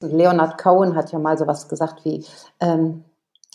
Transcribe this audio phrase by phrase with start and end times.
[0.00, 2.24] Leonard Cohen hat ja mal sowas gesagt wie,
[2.60, 3.04] ähm,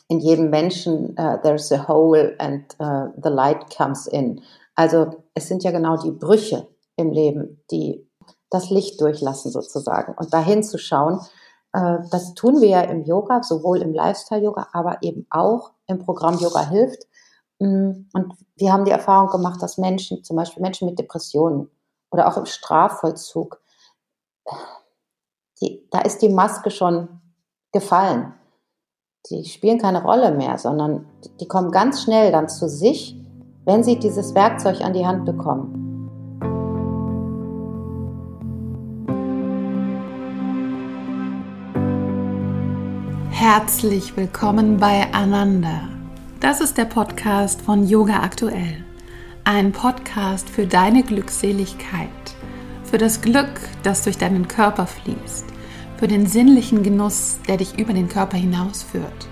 [0.07, 4.41] in jedem Menschen uh, there's a hole and uh, the light comes in.
[4.75, 8.07] Also es sind ja genau die Brüche im Leben, die
[8.49, 10.13] das Licht durchlassen sozusagen.
[10.17, 11.19] Und dahin zu schauen,
[11.73, 16.37] äh, das tun wir ja im Yoga, sowohl im Lifestyle-Yoga, aber eben auch im Programm
[16.37, 17.07] Yoga hilft.
[17.59, 21.69] Mm, und wir haben die Erfahrung gemacht, dass Menschen, zum Beispiel Menschen mit Depressionen
[22.11, 23.61] oder auch im Strafvollzug,
[25.61, 27.07] die, da ist die Maske schon
[27.71, 28.33] gefallen.
[29.29, 31.07] Die spielen keine Rolle mehr, sondern
[31.39, 33.15] die kommen ganz schnell dann zu sich,
[33.65, 35.81] wenn sie dieses Werkzeug an die Hand bekommen.
[43.31, 45.87] Herzlich willkommen bei Ananda.
[46.39, 48.83] Das ist der Podcast von Yoga Aktuell.
[49.43, 52.09] Ein Podcast für deine Glückseligkeit,
[52.95, 55.47] für das Glück, das durch deinen Körper fließt,
[55.97, 59.27] für den sinnlichen Genuss, der dich über den Körper hinausführt,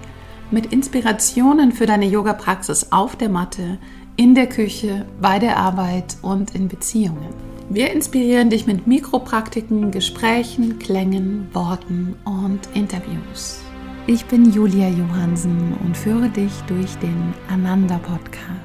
[0.52, 3.78] mit Inspirationen für deine Yoga-Praxis auf der Matte,
[4.18, 7.34] in der Küche, bei der Arbeit und in Beziehungen.
[7.70, 13.62] Wir inspirieren dich mit Mikropraktiken, Gesprächen, Klängen, Worten und Interviews.
[14.08, 18.63] Ich bin Julia Johansen und führe dich durch den Ananda Podcast.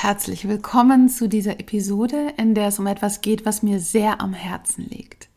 [0.00, 4.32] Herzlich willkommen zu dieser Episode, in der es um etwas geht, was mir sehr am
[4.32, 5.28] Herzen liegt.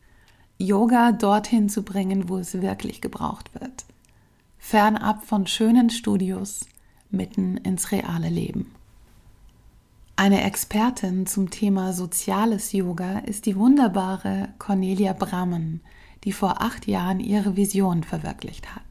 [0.60, 3.86] Yoga dorthin zu bringen, wo es wirklich gebraucht wird.
[4.60, 6.68] Fernab von schönen Studios,
[7.10, 8.72] mitten ins reale Leben.
[10.16, 15.82] Eine Expertin zum Thema soziales Yoga ist die wunderbare Cornelia Brammen,
[16.24, 18.91] die vor acht Jahren ihre Vision verwirklicht hat.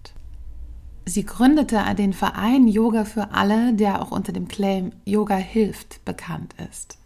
[1.07, 6.55] Sie gründete den Verein Yoga für alle, der auch unter dem Claim Yoga hilft bekannt
[6.71, 6.99] ist.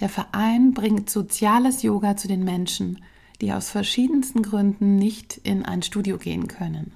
[0.00, 3.02] Der Verein bringt soziales Yoga zu den Menschen,
[3.40, 6.92] die aus verschiedensten Gründen nicht in ein Studio gehen können.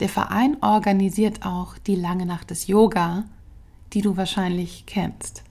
[0.00, 3.24] Der Verein organisiert auch die lange Nacht des Yoga,
[3.92, 5.42] die du wahrscheinlich kennst.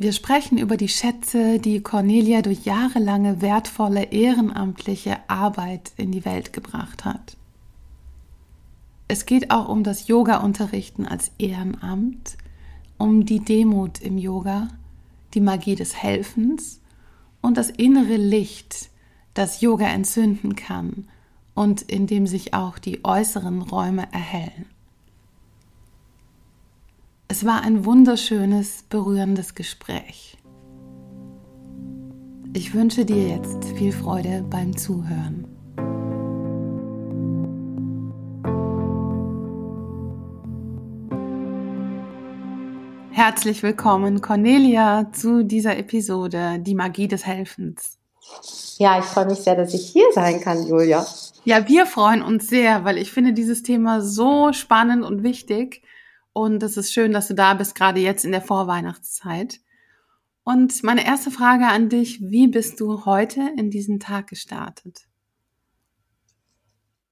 [0.00, 6.52] Wir sprechen über die Schätze, die Cornelia durch jahrelange wertvolle ehrenamtliche Arbeit in die Welt
[6.52, 7.36] gebracht hat.
[9.08, 12.36] Es geht auch um das Yoga-Unterrichten als Ehrenamt,
[12.96, 14.68] um die Demut im Yoga,
[15.34, 16.80] die Magie des Helfens
[17.40, 18.90] und das innere Licht,
[19.34, 21.08] das Yoga entzünden kann
[21.54, 24.66] und in dem sich auch die äußeren Räume erhellen.
[27.30, 30.38] Es war ein wunderschönes, berührendes Gespräch.
[32.54, 35.46] Ich wünsche dir jetzt viel Freude beim Zuhören.
[43.10, 47.98] Herzlich willkommen, Cornelia, zu dieser Episode Die Magie des Helfens.
[48.78, 51.06] Ja, ich freue mich sehr, dass ich hier sein kann, Julia.
[51.44, 55.82] Ja, wir freuen uns sehr, weil ich finde dieses Thema so spannend und wichtig.
[56.38, 59.58] Und es ist schön, dass du da bist, gerade jetzt in der Vorweihnachtszeit.
[60.44, 65.00] Und meine erste Frage an dich, wie bist du heute in diesen Tag gestartet?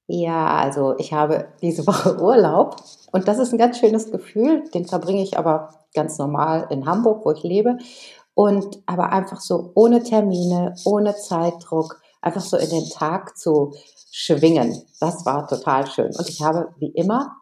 [0.07, 2.77] Ja, also ich habe diese Woche Urlaub
[3.11, 4.63] und das ist ein ganz schönes Gefühl.
[4.73, 7.79] Den verbringe ich aber ganz normal in Hamburg, wo ich lebe.
[8.35, 13.75] Und aber einfach so ohne Termine, ohne Zeitdruck, einfach so in den Tag zu
[14.13, 14.85] schwingen.
[15.01, 16.15] Das war total schön.
[16.17, 17.35] Und ich habe wie immer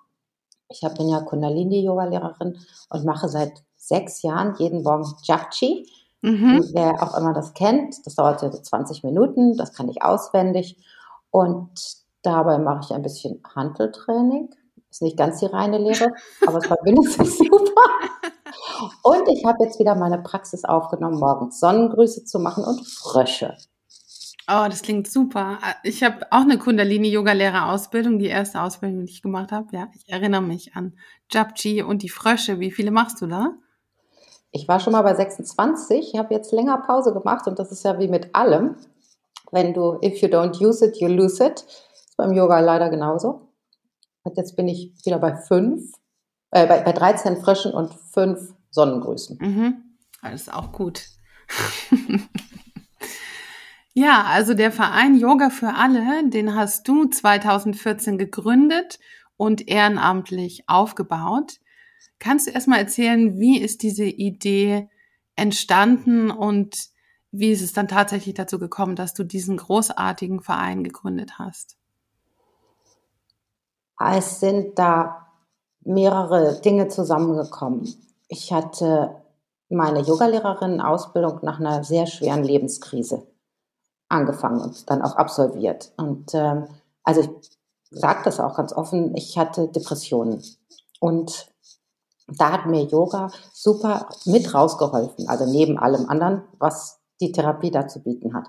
[0.83, 2.59] ich bin ja Kundalini-Yoga-Lehrerin
[2.91, 5.89] und mache seit sechs Jahren jeden Morgen Japchi.
[6.23, 6.71] Mhm.
[6.73, 10.79] Wer auch immer das kennt, das dauert ja so 20 Minuten, das kann ich auswendig.
[11.31, 11.71] Und
[12.23, 14.51] dabei mache ich ein bisschen Handeltraining.
[14.91, 16.09] Ist nicht ganz die reine Lehre,
[16.47, 17.83] aber es verbindet sich super.
[19.03, 23.56] Und ich habe jetzt wieder meine Praxis aufgenommen, morgens Sonnengrüße zu machen und Frösche.
[24.47, 25.59] Oh, das klingt super.
[25.82, 29.69] Ich habe auch eine Kundalini-Yoga-Lehrerausbildung, die erste Ausbildung, die ich gemacht habe.
[29.72, 30.99] Ja, ich erinnere mich an
[31.31, 32.60] Japji und die Frösche.
[32.60, 33.53] Wie viele machst du da?
[34.50, 37.84] Ich war schon mal bei 26, ich habe jetzt länger Pause gemacht und das ist
[37.84, 38.77] ja wie mit allem.
[39.50, 41.64] Wenn du, if you don't use it, you lose it.
[41.64, 43.49] Ist beim Yoga leider genauso.
[44.23, 45.91] Und jetzt bin ich wieder bei fünf,
[46.50, 49.38] äh, bei, bei 13 Fröschen und fünf Sonnengrüßen.
[49.41, 49.96] Mhm.
[50.23, 51.02] Das ist auch gut.
[53.96, 58.99] Ja, also der Verein Yoga für alle, den hast du 2014 gegründet
[59.37, 61.61] und ehrenamtlich aufgebaut.
[62.19, 64.88] Kannst du erstmal erzählen, wie ist diese Idee
[65.37, 66.88] entstanden und
[67.31, 71.76] wie ist es dann tatsächlich dazu gekommen, dass du diesen großartigen Verein gegründet hast?
[74.00, 75.29] Es sind da
[75.82, 77.94] mehrere Dinge zusammengekommen.
[78.26, 79.23] Ich hatte
[79.69, 83.29] meine Yogalehrerin-Ausbildung nach einer sehr schweren Lebenskrise
[84.14, 85.93] angefangen und dann auch absolviert.
[85.96, 86.66] Und ähm,
[87.02, 87.31] also ich
[87.90, 90.43] sage das auch ganz offen, ich hatte Depressionen.
[91.00, 91.52] Und
[92.26, 97.87] da hat mir Yoga super mit rausgeholfen, also neben allem anderen, was die Therapie da
[97.87, 98.46] zu bieten hat.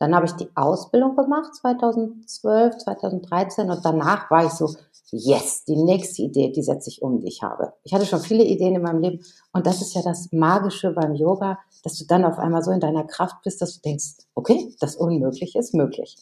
[0.00, 4.74] Dann habe ich die Ausbildung gemacht, 2012, 2013 und danach war ich so,
[5.10, 7.74] yes, die nächste Idee, die setze ich um, die ich habe.
[7.84, 11.14] Ich hatte schon viele Ideen in meinem Leben und das ist ja das Magische beim
[11.14, 14.74] Yoga, dass du dann auf einmal so in deiner Kraft bist, dass du denkst, okay,
[14.80, 16.16] das Unmögliche ist möglich.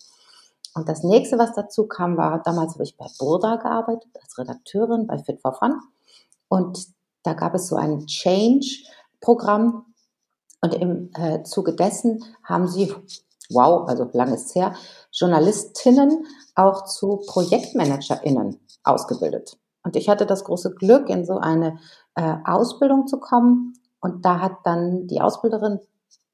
[0.74, 5.06] Und das nächste, was dazu kam, war, damals habe ich bei Burda gearbeitet, als Redakteurin
[5.06, 5.80] bei Fit for Fun.
[6.48, 6.88] Und
[7.22, 9.84] da gab es so ein Change-Programm.
[10.60, 12.92] Und im äh, Zuge dessen haben sie,
[13.50, 14.74] wow, also lang ist her,
[15.12, 19.58] Journalistinnen auch zu ProjektmanagerInnen ausgebildet.
[19.82, 21.78] Und ich hatte das große Glück, in so eine
[22.14, 23.74] äh, Ausbildung zu kommen.
[24.00, 25.80] Und da hat dann die Ausbilderin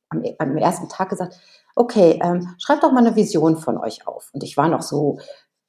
[0.08, 1.38] am, am ersten Tag gesagt,
[1.76, 4.30] okay, ähm, schreibt doch mal eine Vision von euch auf.
[4.32, 5.18] Und ich war noch so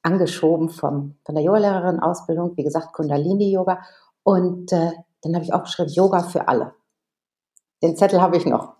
[0.02, 3.82] angeschoben vom, von der Yogalehrerin-Ausbildung, wie gesagt, Kundalini-Yoga.
[4.22, 6.74] Und äh, dann habe ich auch geschrieben, Yoga für alle.
[7.82, 8.75] Den Zettel habe ich noch.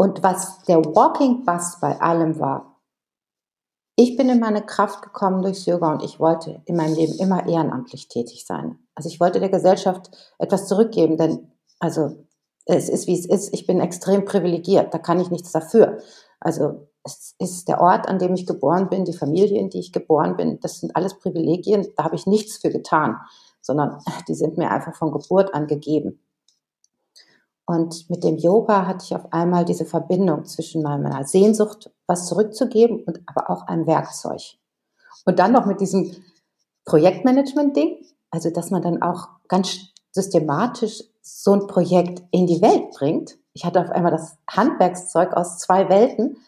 [0.00, 2.80] Und was der Walking Bus bei allem war,
[3.96, 7.48] ich bin in meine Kraft gekommen durchs Yoga und ich wollte in meinem Leben immer
[7.48, 8.78] ehrenamtlich tätig sein.
[8.94, 11.50] Also ich wollte der Gesellschaft etwas zurückgeben, denn
[11.80, 12.24] also
[12.64, 13.52] es ist, wie es ist.
[13.52, 14.94] Ich bin extrem privilegiert.
[14.94, 15.98] Da kann ich nichts dafür.
[16.38, 19.92] Also es ist der Ort, an dem ich geboren bin, die Familie, in die ich
[19.92, 20.60] geboren bin.
[20.60, 21.88] Das sind alles Privilegien.
[21.96, 23.16] Da habe ich nichts für getan,
[23.62, 23.98] sondern
[24.28, 26.22] die sind mir einfach von Geburt an gegeben.
[27.68, 33.04] Und mit dem Yoga hatte ich auf einmal diese Verbindung zwischen meiner Sehnsucht, was zurückzugeben
[33.04, 34.40] und aber auch einem Werkzeug.
[35.26, 36.16] Und dann noch mit diesem
[36.86, 39.80] Projektmanagement-Ding, also dass man dann auch ganz
[40.12, 43.36] systematisch so ein Projekt in die Welt bringt.
[43.52, 46.38] Ich hatte auf einmal das Handwerkszeug aus zwei Welten.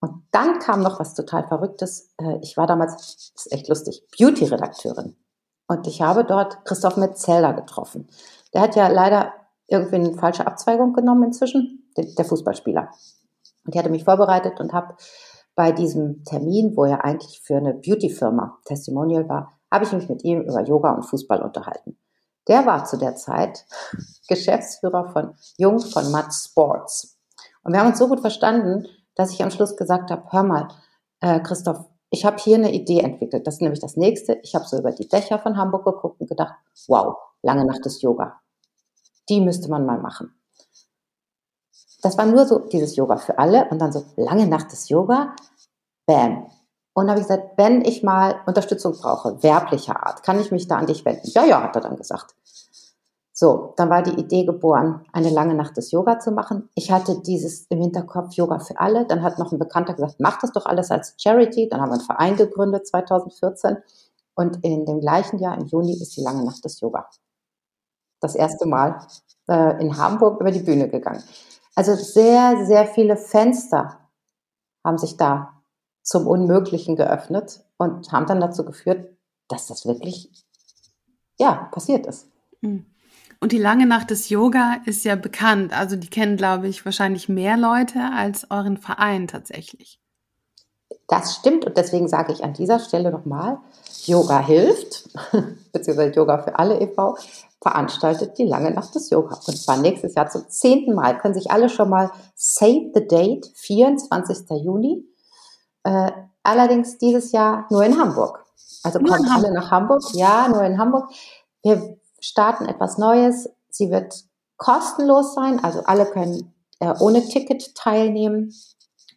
[0.00, 2.10] Und dann kam noch was total Verrücktes.
[2.18, 5.14] Äh, ich war damals, das ist echt lustig, Beauty-Redakteurin.
[5.68, 8.08] Und ich habe dort Christoph Metzelder getroffen.
[8.52, 9.32] Der hat ja leider
[9.66, 12.90] irgendwie eine falsche Abzweigung genommen inzwischen, der Fußballspieler.
[13.64, 14.96] Und ich hatte mich vorbereitet und habe
[15.54, 20.24] bei diesem Termin, wo er eigentlich für eine Beauty-Firma Testimonial war, habe ich mich mit
[20.24, 21.98] ihm über Yoga und Fußball unterhalten.
[22.48, 23.64] Der war zu der Zeit
[24.28, 27.18] Geschäftsführer von Jung von Matt Sports.
[27.62, 30.68] Und wir haben uns so gut verstanden, dass ich am Schluss gesagt habe, hör mal,
[31.20, 33.46] äh, Christoph, ich habe hier eine Idee entwickelt.
[33.46, 34.38] Das ist nämlich das nächste.
[34.42, 36.54] Ich habe so über die Dächer von Hamburg geguckt und gedacht,
[36.88, 38.40] wow, lange Nacht des Yoga.
[39.28, 40.34] Die müsste man mal machen.
[42.02, 45.34] Das war nur so dieses Yoga für alle und dann so lange Nacht des Yoga.
[46.06, 46.46] Bam.
[46.92, 50.76] Und habe ich gesagt, wenn ich mal Unterstützung brauche, werblicher Art, kann ich mich da
[50.76, 51.28] an dich wenden?
[51.30, 52.34] Ja, ja, hat er dann gesagt.
[53.36, 56.68] So, dann war die Idee geboren, eine lange Nacht des Yoga zu machen.
[56.76, 59.06] Ich hatte dieses im Hinterkopf Yoga für alle.
[59.06, 61.68] Dann hat noch ein Bekannter gesagt, mach das doch alles als Charity.
[61.68, 63.78] Dann haben wir einen Verein gegründet 2014.
[64.36, 67.08] Und in dem gleichen Jahr, im Juni, ist die lange Nacht des Yoga.
[68.24, 69.06] Das erste Mal
[69.48, 71.22] äh, in Hamburg über die Bühne gegangen.
[71.74, 73.98] Also sehr, sehr viele Fenster
[74.84, 75.62] haben sich da
[76.02, 79.08] zum Unmöglichen geöffnet und haben dann dazu geführt,
[79.48, 80.30] dass das wirklich,
[81.38, 82.28] ja, passiert ist.
[82.62, 82.86] Hm.
[83.40, 85.76] Und die lange Nacht des Yoga ist ja bekannt.
[85.76, 90.00] Also die kennen, glaube ich, wahrscheinlich mehr Leute als euren Verein tatsächlich.
[91.08, 93.58] Das stimmt und deswegen sage ich an dieser Stelle nochmal,
[94.06, 95.10] Yoga hilft,
[95.72, 97.18] beziehungsweise Yoga für alle e.V.,
[97.64, 99.36] veranstaltet die lange Nacht des Yoga.
[99.46, 101.16] Und zwar nächstes Jahr zum zehnten Mal.
[101.16, 104.50] Können sich alle schon mal save the date, 24.
[104.62, 105.02] Juni.
[105.82, 108.44] Äh, allerdings dieses Jahr nur in Hamburg.
[108.82, 110.02] Also nur kommt alle nach Hamburg.
[110.12, 111.08] Ja, nur in Hamburg.
[111.62, 113.48] Wir starten etwas Neues.
[113.70, 114.14] Sie wird
[114.58, 118.52] kostenlos sein, also alle können äh, ohne Ticket teilnehmen.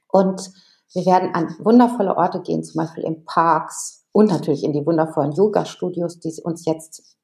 [0.08, 0.52] Und
[0.94, 5.34] wir werden an wundervolle Orte gehen, zum Beispiel in Parks und natürlich in die wundervollen
[5.34, 7.17] Yoga-Studios, die uns jetzt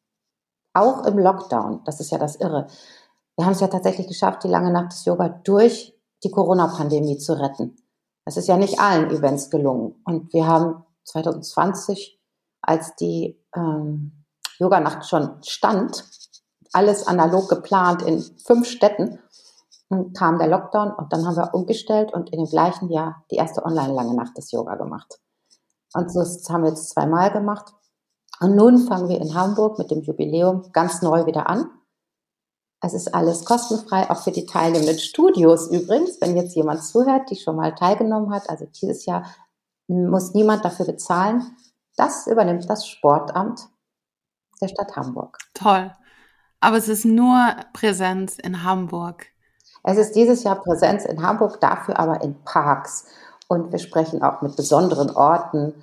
[0.73, 2.67] auch im Lockdown, das ist ja das Irre,
[3.35, 7.33] wir haben es ja tatsächlich geschafft, die lange Nacht des Yoga durch die Corona-Pandemie zu
[7.33, 7.75] retten.
[8.25, 9.95] Das ist ja nicht allen Events gelungen.
[10.05, 12.19] Und wir haben 2020,
[12.61, 14.23] als die ähm,
[14.59, 16.05] Yoganacht schon stand,
[16.71, 19.19] alles analog geplant in fünf Städten,
[20.17, 23.63] kam der Lockdown und dann haben wir umgestellt und in dem gleichen Jahr die erste
[23.63, 25.19] online-lange Nacht des Yoga gemacht.
[25.93, 27.73] Und so haben wir jetzt zweimal gemacht.
[28.39, 31.69] Und nun fangen wir in Hamburg mit dem Jubiläum ganz neu wieder an.
[32.81, 36.19] Es ist alles kostenfrei, auch für die teilnehmenden Studios übrigens.
[36.19, 39.25] Wenn jetzt jemand zuhört, die schon mal teilgenommen hat, also dieses Jahr
[39.87, 41.55] muss niemand dafür bezahlen.
[41.95, 43.69] Das übernimmt das Sportamt
[44.61, 45.37] der Stadt Hamburg.
[45.53, 45.91] Toll.
[46.59, 49.27] Aber es ist nur Präsenz in Hamburg.
[49.83, 53.05] Es ist dieses Jahr Präsenz in Hamburg, dafür aber in Parks.
[53.47, 55.73] Und wir sprechen auch mit besonderen Orten.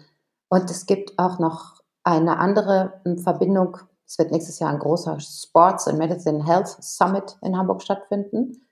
[0.48, 1.79] Und es gibt auch noch
[2.16, 3.78] eine andere hm, Verbindung.
[4.06, 8.66] Es wird nächstes Jahr ein großer Sports and Medicine Health Summit in Hamburg stattfinden.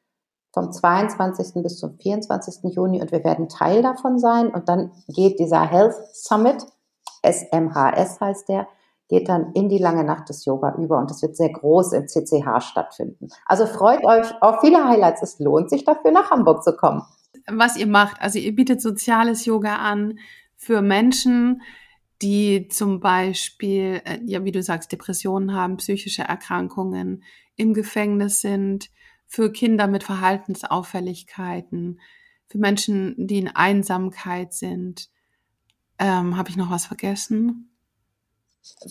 [0.52, 1.62] Vom 22.
[1.62, 2.74] bis zum 24.
[2.74, 3.00] Juni.
[3.00, 4.48] Und wir werden Teil davon sein.
[4.48, 6.66] Und dann geht dieser Health Summit,
[7.22, 8.66] SMHS heißt der,
[9.08, 12.06] geht dann in die lange Nacht des Yoga über und es wird sehr groß im
[12.06, 13.28] CCH stattfinden.
[13.46, 15.22] Also freut euch auf viele Highlights.
[15.22, 17.02] Es lohnt sich dafür, nach Hamburg zu kommen.
[17.50, 20.18] Was ihr macht, also ihr bietet soziales Yoga an
[20.56, 21.62] für Menschen,
[22.22, 27.22] die zum Beispiel, äh, ja, wie du sagst, Depressionen haben, psychische Erkrankungen,
[27.56, 28.90] im Gefängnis sind,
[29.26, 32.00] für Kinder mit Verhaltensauffälligkeiten,
[32.46, 35.10] für Menschen, die in Einsamkeit sind.
[35.98, 37.68] Ähm, Habe ich noch was vergessen?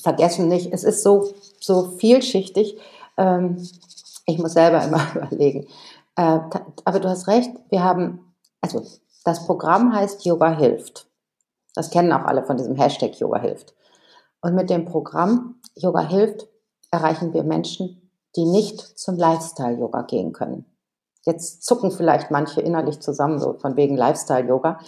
[0.01, 2.77] vergessen nicht, es ist so, so vielschichtig.
[3.17, 3.57] Ähm,
[4.25, 5.67] ich muss selber immer überlegen.
[6.15, 6.39] Äh,
[6.85, 8.85] aber du hast recht, wir haben, also
[9.23, 11.06] das Programm heißt Yoga hilft.
[11.77, 13.75] Das kennen auch alle von diesem Hashtag Yoga hilft.
[14.41, 16.47] Und mit dem Programm Yoga hilft
[16.89, 20.65] erreichen wir Menschen, die nicht zum Lifestyle-Yoga gehen können.
[21.21, 24.79] Jetzt zucken vielleicht manche innerlich zusammen, so von wegen Lifestyle-Yoga.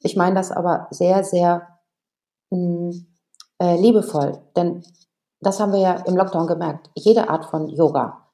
[0.00, 1.68] Ich meine das aber sehr, sehr
[2.48, 3.06] mh, hm,
[3.58, 4.40] äh, liebevoll.
[4.56, 4.82] Denn
[5.40, 6.88] das haben wir ja im Lockdown gemerkt.
[6.94, 8.26] Jede Art von Yoga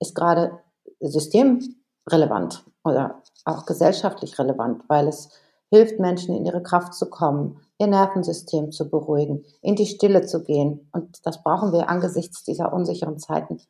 [0.00, 0.60] ist gerade
[1.00, 5.30] systemrelevant oder auch gesellschaftlich relevant, weil es
[5.74, 10.42] hilft Menschen in ihre Kraft zu kommen, ihr Nervensystem zu beruhigen, in die Stille zu
[10.44, 10.88] gehen.
[10.92, 13.60] Und das brauchen wir angesichts dieser unsicheren Zeiten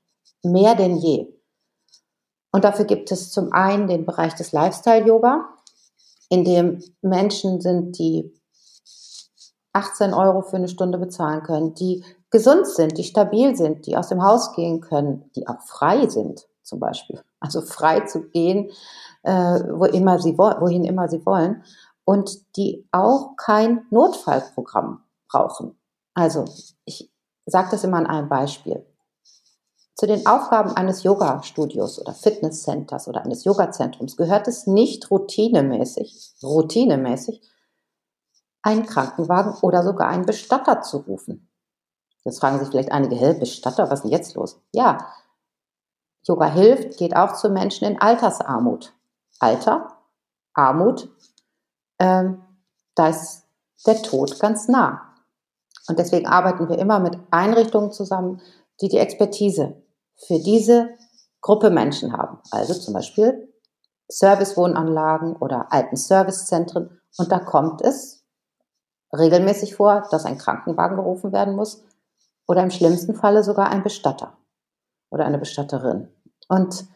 [0.44, 1.26] mehr denn je.
[2.52, 5.48] Und dafür gibt es zum einen den Bereich des Lifestyle-Yoga,
[6.28, 8.32] in dem Menschen sind, die
[9.72, 14.08] 18 Euro für eine Stunde bezahlen können, die gesund sind, die stabil sind, die aus
[14.08, 17.20] dem Haus gehen können, die auch frei sind, zum Beispiel.
[17.40, 18.70] Also frei zu gehen,
[19.22, 21.64] äh, wo immer sie wohin immer sie wollen.
[22.04, 25.78] Und die auch kein Notfallprogramm brauchen.
[26.14, 26.44] Also
[26.84, 27.10] ich
[27.46, 28.86] sage das immer an einem Beispiel.
[29.96, 37.40] Zu den Aufgaben eines Yoga-Studios oder Fitnesscenters oder eines Yoga-Zentrums gehört es nicht routinemäßig, routinemäßig
[38.62, 41.48] einen Krankenwagen oder sogar einen Bestatter zu rufen.
[42.24, 44.60] Jetzt fragen sich vielleicht einige, hä, Bestatter, was ist denn jetzt los?
[44.72, 44.98] Ja,
[46.26, 48.94] Yoga hilft, geht auch zu Menschen in Altersarmut.
[49.38, 49.98] Alter,
[50.54, 51.13] Armut,
[51.98, 52.42] ähm,
[52.94, 53.44] da ist
[53.86, 55.14] der Tod ganz nah.
[55.88, 58.40] Und deswegen arbeiten wir immer mit Einrichtungen zusammen,
[58.80, 59.82] die die Expertise
[60.16, 60.90] für diese
[61.40, 62.38] Gruppe Menschen haben.
[62.50, 63.52] Also zum Beispiel
[64.08, 67.00] Servicewohnanlagen oder alten Servicezentren.
[67.18, 68.24] Und da kommt es
[69.12, 71.84] regelmäßig vor, dass ein Krankenwagen gerufen werden muss
[72.46, 74.36] oder im schlimmsten Falle sogar ein Bestatter
[75.10, 76.08] oder eine Bestatterin.
[76.48, 76.86] Und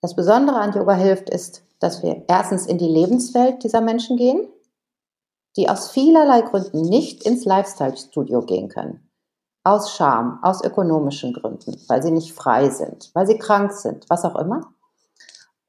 [0.00, 4.48] das Besondere an Yoga hilft ist, dass wir erstens in die Lebenswelt dieser Menschen gehen,
[5.56, 9.10] die aus vielerlei Gründen nicht ins Lifestyle-Studio gehen können.
[9.64, 14.24] Aus Scham, aus ökonomischen Gründen, weil sie nicht frei sind, weil sie krank sind, was
[14.24, 14.72] auch immer.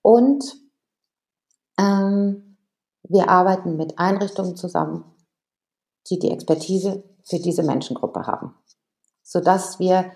[0.02, 0.56] Und
[1.80, 2.58] ähm,
[3.04, 5.06] wir arbeiten mit Einrichtungen zusammen,
[6.10, 8.56] die die Expertise für diese Menschengruppe haben,
[9.24, 10.12] sodass wir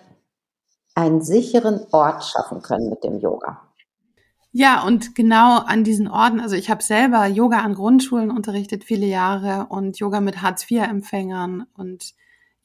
[0.95, 3.70] einen sicheren Ort schaffen können mit dem Yoga.
[4.53, 9.05] Ja, und genau an diesen Orten, also ich habe selber Yoga an Grundschulen unterrichtet viele
[9.05, 12.13] Jahre und Yoga mit Hartz-IV-Empfängern und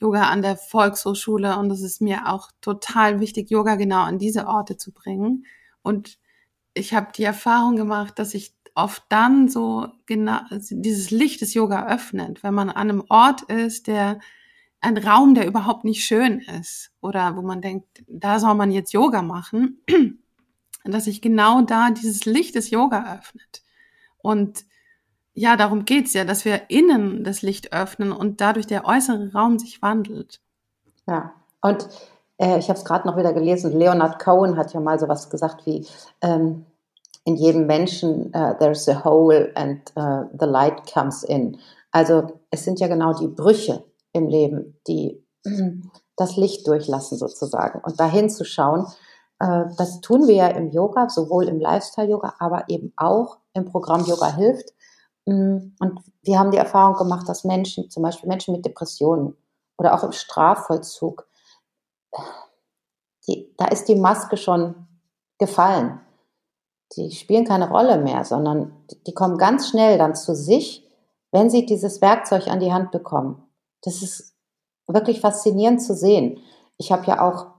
[0.01, 4.49] Yoga an der Volkshochschule und es ist mir auch total wichtig, Yoga genau an diese
[4.49, 5.47] Orte zu bringen.
[5.83, 6.19] Und
[6.75, 10.41] ich habe die Erfahrung gemacht, dass ich oft dann so genau
[10.71, 14.19] dieses Licht des Yoga öffnet, wenn man an einem Ort ist, der
[14.81, 18.93] ein Raum, der überhaupt nicht schön ist oder wo man denkt, da soll man jetzt
[18.93, 19.81] Yoga machen,
[20.93, 23.63] dass sich genau da dieses Licht des Yoga öffnet.
[24.19, 24.65] Und
[25.35, 29.59] ja, darum geht's ja, dass wir innen das Licht öffnen und dadurch der äußere Raum
[29.59, 30.41] sich wandelt.
[31.07, 31.89] Ja, und
[32.39, 35.31] äh, ich habe es gerade noch wieder gelesen, Leonard Cohen hat ja mal so was
[35.31, 35.87] gesagt wie,
[36.23, 36.65] ähm,
[37.25, 41.59] in jedem Menschen uh, there's a hole and uh, the light comes in.
[41.91, 45.23] Also es sind ja genau die Brüche im Leben, die
[46.17, 47.81] das Licht durchlassen sozusagen.
[47.81, 48.87] Und dahin zu schauen,
[49.39, 54.35] das tun wir ja im Yoga, sowohl im Lifestyle-Yoga, aber eben auch im Programm Yoga
[54.35, 54.73] hilft.
[55.27, 59.37] Mm, und wir haben die Erfahrung gemacht, dass Menschen, zum Beispiel Menschen mit Depressionen
[59.77, 61.29] oder auch im Strafvollzug,
[63.29, 64.87] die, da ist die Maske schon
[65.39, 66.01] gefallen
[66.95, 68.73] die spielen keine Rolle mehr, sondern
[69.07, 70.87] die kommen ganz schnell dann zu sich,
[71.33, 73.43] wenn sie dieses Werkzeug an die Hand bekommen.
[73.83, 74.35] Das ist
[74.87, 76.41] wirklich faszinierend zu sehen.
[76.79, 77.56] Ich habe ja auch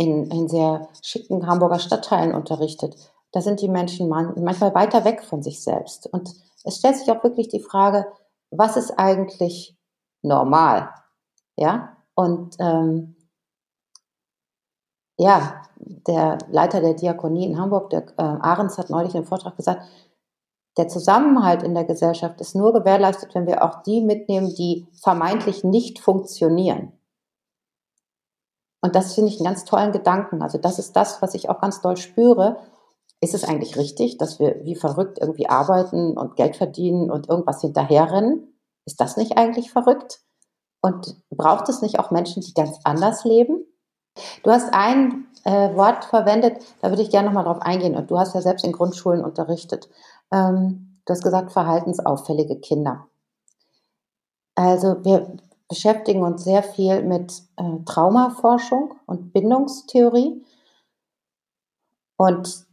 [0.00, 2.96] in, in sehr schicken Hamburger Stadtteilen unterrichtet.
[3.32, 6.06] Da sind die Menschen manchmal weiter weg von sich selbst.
[6.10, 8.06] Und es stellt sich auch wirklich die Frage,
[8.50, 9.76] was ist eigentlich
[10.22, 10.88] normal?
[11.56, 13.14] Ja, und ähm,
[15.18, 19.82] ja, der Leiter der Diakonie in Hamburg, der äh, Ahrens, hat neulich im Vortrag gesagt,
[20.78, 25.62] der Zusammenhalt in der Gesellschaft ist nur gewährleistet, wenn wir auch die mitnehmen, die vermeintlich
[25.62, 26.92] nicht funktionieren.
[28.82, 30.42] Und das finde ich einen ganz tollen Gedanken.
[30.42, 32.56] Also das ist das, was ich auch ganz doll spüre.
[33.20, 37.60] Ist es eigentlich richtig, dass wir wie verrückt irgendwie arbeiten und Geld verdienen und irgendwas
[37.60, 38.58] hinterherrennen?
[38.86, 40.20] Ist das nicht eigentlich verrückt?
[40.80, 43.66] Und braucht es nicht auch Menschen, die ganz anders leben?
[44.42, 47.94] Du hast ein äh, Wort verwendet, da würde ich gerne nochmal drauf eingehen.
[47.94, 49.90] Und du hast ja selbst in Grundschulen unterrichtet.
[50.32, 53.06] Ähm, du hast gesagt, verhaltensauffällige Kinder.
[54.54, 55.36] Also wir
[55.70, 60.44] beschäftigen uns sehr viel mit äh, Traumaforschung und Bindungstheorie.
[62.16, 62.66] Und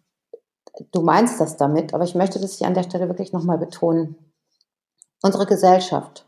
[0.91, 4.15] du meinst das damit, aber ich möchte das hier an der Stelle wirklich nochmal betonen.
[5.21, 6.27] Unsere Gesellschaft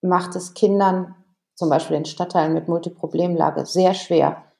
[0.00, 1.14] macht es Kindern,
[1.54, 4.50] zum Beispiel in Stadtteilen mit Multiproblemlage, sehr schwer,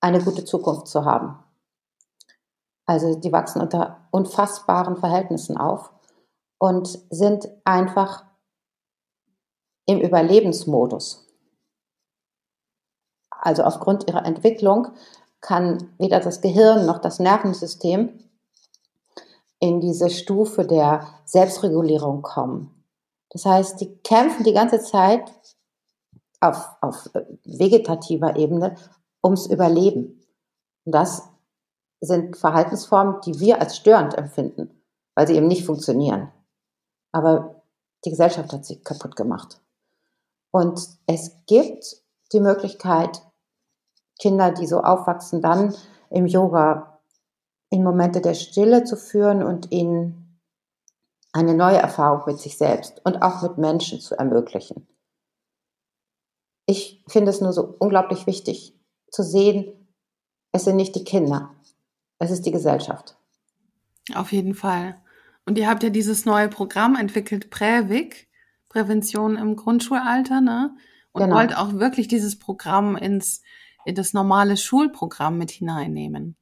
[0.00, 1.38] eine gute Zukunft zu haben.
[2.86, 5.92] Also die wachsen unter unfassbaren Verhältnissen auf
[6.58, 8.24] und sind einfach
[9.86, 11.26] im Überlebensmodus.
[13.30, 14.88] Also aufgrund ihrer Entwicklung
[15.40, 18.18] kann weder das Gehirn noch das Nervensystem
[19.60, 22.84] in diese Stufe der Selbstregulierung kommen.
[23.30, 25.30] Das heißt, die kämpfen die ganze Zeit
[26.40, 27.10] auf, auf
[27.44, 28.76] vegetativer Ebene
[29.22, 30.22] ums Überleben.
[30.84, 31.28] Und das
[32.00, 34.82] sind Verhaltensformen, die wir als störend empfinden,
[35.14, 36.30] weil sie eben nicht funktionieren.
[37.12, 37.62] Aber
[38.04, 39.60] die Gesellschaft hat sie kaputt gemacht.
[40.54, 41.96] Und es gibt
[42.32, 43.20] die Möglichkeit,
[44.20, 45.74] Kinder, die so aufwachsen, dann
[46.10, 47.00] im Yoga
[47.70, 50.38] in Momente der Stille zu führen und ihnen
[51.32, 54.86] eine neue Erfahrung mit sich selbst und auch mit Menschen zu ermöglichen.
[56.66, 58.78] Ich finde es nur so unglaublich wichtig
[59.10, 59.72] zu sehen,
[60.52, 61.50] es sind nicht die Kinder,
[62.20, 63.16] es ist die Gesellschaft.
[64.14, 65.02] Auf jeden Fall.
[65.46, 68.28] Und ihr habt ja dieses neue Programm entwickelt, Prävik,
[68.74, 70.74] Prävention im Grundschulalter, ne?
[71.12, 71.36] Und genau.
[71.36, 73.40] wollt auch wirklich dieses Programm ins
[73.84, 76.36] in das normale Schulprogramm mit hineinnehmen.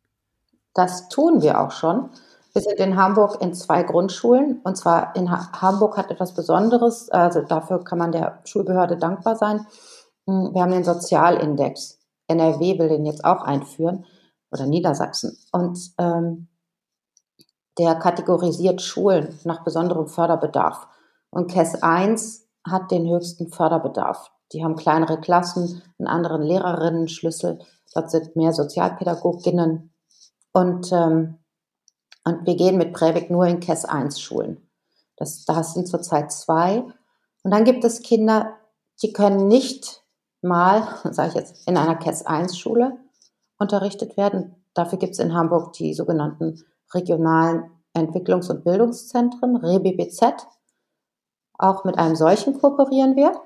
[0.73, 2.09] Das tun wir auch schon.
[2.55, 4.61] Wir sind in Hamburg in zwei Grundschulen.
[4.62, 7.11] Und zwar in ha Hamburg hat etwas Besonderes.
[7.11, 9.66] Also dafür kann man der Schulbehörde dankbar sein.
[10.27, 11.99] Hm, wir haben den Sozialindex.
[12.29, 14.07] NRW will den jetzt auch einführen
[14.51, 15.37] oder Niedersachsen.
[15.51, 16.49] Und ähm,
[17.79, 20.87] der kategorisiert Schulen nach besonderem Förderbedarf.
[21.33, 24.31] Und KES 1 hat den höchsten Förderbedarf.
[24.53, 27.59] Die haben kleinere Klassen, einen anderen Lehrerinnen-Schlüssel.
[27.95, 29.95] Dort sind mehr Sozialpädagoginnen.
[30.53, 31.38] Und, ähm,
[32.25, 34.68] und wir gehen mit Prävik nur in KES 1 Schulen.
[35.16, 36.85] Das, das sind zurzeit zwei.
[37.42, 38.55] Und dann gibt es Kinder,
[39.03, 40.05] die können nicht
[40.42, 42.99] mal, sage ich jetzt, in einer KES 1 Schule
[43.59, 44.55] unterrichtet werden.
[44.75, 50.47] Dafür gibt es in Hamburg die sogenannten regionalen Entwicklungs- und Bildungszentren, REBBZ.
[51.62, 53.40] Auch mit einem solchen kooperieren wir.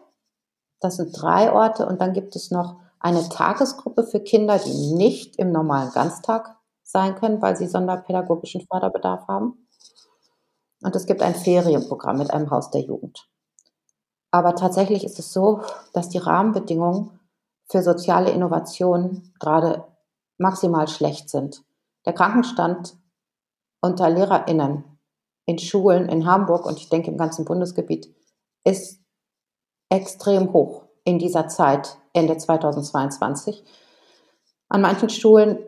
[0.81, 5.37] Das sind drei Orte und dann gibt es noch eine Tagesgruppe für Kinder, die nicht
[5.37, 9.69] im normalen Ganztag sein können, weil sie sonderpädagogischen Förderbedarf haben.
[10.83, 13.29] Und es gibt ein Ferienprogramm mit einem Haus der Jugend.
[14.31, 15.61] Aber tatsächlich ist es so,
[15.93, 17.21] dass die Rahmenbedingungen
[17.69, 19.85] für soziale Innovation gerade
[20.39, 21.63] maximal schlecht sind.
[22.07, 22.97] Der Krankenstand
[23.83, 24.96] unter LehrerInnen
[25.47, 28.13] in Schulen in Hamburg und ich denke im ganzen Bundesgebiet
[28.65, 29.01] ist
[29.89, 33.65] extrem hoch in dieser Zeit, Ende 2022.
[34.69, 35.59] An manchen Schulen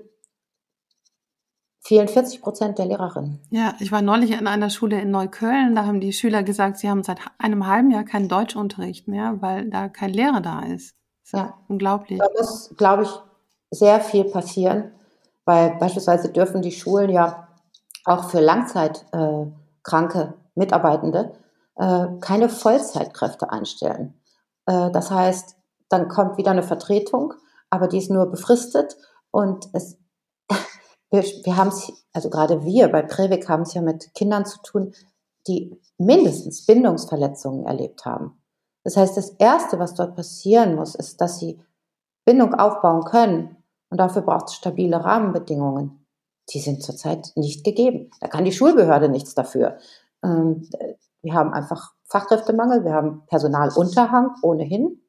[1.81, 3.41] fehlen 40 Prozent der Lehrerinnen.
[3.51, 6.91] Ja, ich war neulich in einer Schule in Neukölln, da haben die Schüler gesagt, sie
[6.91, 10.97] haben seit einem halben Jahr keinen Deutschunterricht mehr, weil da kein Lehrer da ist.
[11.23, 11.55] ist ja.
[11.69, 12.19] Unglaublich.
[12.19, 13.11] Da muss, glaube ich,
[13.71, 14.91] sehr viel passieren,
[15.45, 17.49] weil beispielsweise dürfen die Schulen ja
[18.05, 19.68] auch für langzeitkranke äh,
[20.55, 21.33] Mitarbeitende
[21.77, 24.21] äh, keine Vollzeitkräfte einstellen.
[24.67, 25.57] Äh, das heißt,
[25.89, 27.35] dann kommt wieder eine Vertretung,
[27.71, 28.97] aber die ist nur befristet
[29.31, 29.97] und es,
[31.11, 34.61] wir, wir haben es, also gerade wir bei Previk haben es ja mit Kindern zu
[34.63, 34.93] tun,
[35.47, 38.43] die mindestens Bindungsverletzungen erlebt haben.
[38.85, 41.61] Das heißt, das Erste, was dort passieren muss, ist, dass sie
[42.25, 43.57] Bindung aufbauen können.
[43.91, 45.98] Und dafür braucht es stabile Rahmenbedingungen.
[46.51, 48.11] Die sind zurzeit nicht gegeben.
[48.21, 49.79] Da kann die Schulbehörde nichts dafür.
[50.23, 50.69] Ähm,
[51.23, 55.03] wir haben einfach Fachkräftemangel, wir haben Personalunterhang ohnehin.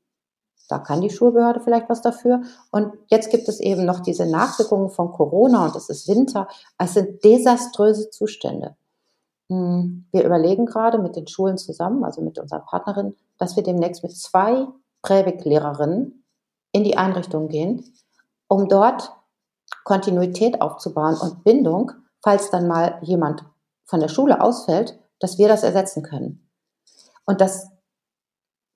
[0.68, 2.42] Da kann die Schulbehörde vielleicht was dafür.
[2.72, 6.48] Und jetzt gibt es eben noch diese Nachwirkungen von Corona und es ist Winter.
[6.78, 8.76] Es sind desaströse Zustände.
[9.50, 14.04] Hm, wir überlegen gerade mit den Schulen zusammen, also mit unserer Partnerin, dass wir demnächst
[14.04, 14.68] mit zwei
[15.02, 16.24] Prävik-Lehrerinnen
[16.72, 17.84] in die Einrichtung gehen,
[18.48, 19.12] um dort
[19.84, 23.44] Kontinuität aufzubauen und Bindung, falls dann mal jemand
[23.86, 26.50] von der Schule ausfällt, dass wir das ersetzen können.
[27.26, 27.70] Und das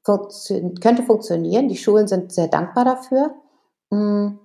[0.03, 1.69] funktio könnte funktionieren.
[1.69, 3.33] Die Schulen sind sehr dankbar dafür.
[3.91, 4.39] Hm,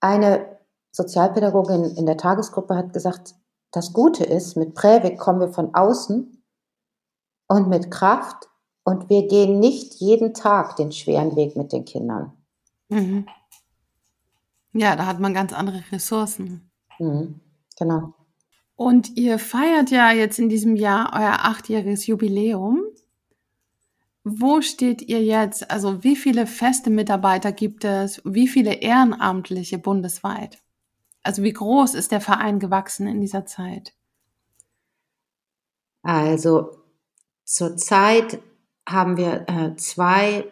[0.00, 0.58] eine
[0.92, 3.34] Sozialpädagogin in der Tagesgruppe hat gesagt,
[3.72, 6.42] das Gute ist, mit Prävik kommen wir von außen
[7.48, 8.48] und mit Kraft
[8.84, 12.32] und wir gehen nicht jeden Tag den schweren Weg mit den Kindern.
[12.88, 13.26] Mhm.
[14.76, 16.70] Ja, da hat man ganz andere Ressourcen.
[16.98, 17.40] Mhm,
[17.78, 18.14] genau.
[18.74, 22.82] Und ihr feiert ja jetzt in diesem Jahr euer achtjähriges Jubiläum.
[24.22, 25.70] Wo steht ihr jetzt?
[25.70, 28.20] Also wie viele feste Mitarbeiter gibt es?
[28.24, 30.58] Wie viele Ehrenamtliche bundesweit?
[31.22, 33.94] Also wie groß ist der Verein gewachsen in dieser Zeit?
[36.02, 36.82] Also
[37.44, 38.42] zurzeit
[38.86, 40.44] haben wir äh, zwei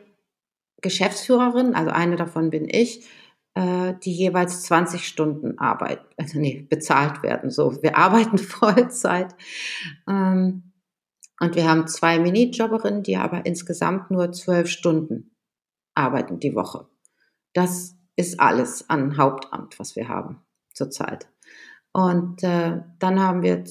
[0.81, 3.07] Geschäftsführerinnen, also eine davon bin ich,
[3.55, 7.51] äh, die jeweils 20 Stunden Arbeit, also nee, bezahlt werden.
[7.51, 9.35] So, wir arbeiten Vollzeit.
[10.09, 10.73] Ähm,
[11.41, 15.37] und wir haben zwei Minijobberinnen, die aber insgesamt nur zwölf Stunden
[15.95, 16.87] arbeiten die Woche.
[17.53, 21.29] Das ist alles an Hauptamt, was wir haben zurzeit.
[21.93, 23.65] Und äh, dann haben wir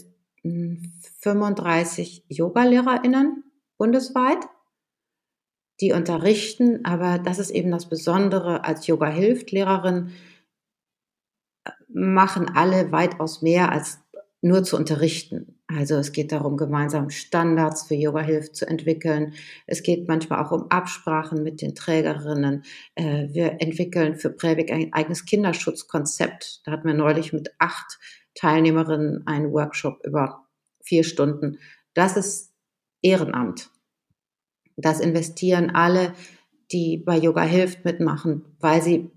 [0.43, 3.43] 35 Yogalehrerinnen
[3.77, 4.39] bundesweit,
[5.81, 10.11] die unterrichten, aber das ist eben das Besondere als Yoga hilft Lehrerin
[11.93, 13.99] machen alle weitaus mehr als
[14.41, 15.61] nur zu unterrichten.
[15.67, 19.33] Also es geht darum, gemeinsam Standards für Yoga Hilft zu entwickeln.
[19.67, 22.63] Es geht manchmal auch um Absprachen mit den Trägerinnen.
[22.95, 26.61] Äh, wir entwickeln für Prävik ein eigenes Kinderschutzkonzept.
[26.65, 27.99] Da hatten wir neulich mit acht
[28.35, 30.45] Teilnehmerinnen einen Workshop über
[30.83, 31.59] vier Stunden.
[31.93, 32.51] Das ist
[33.01, 33.69] Ehrenamt.
[34.77, 36.13] Das investieren alle,
[36.71, 39.11] die bei Yoga Hilft mitmachen, weil sie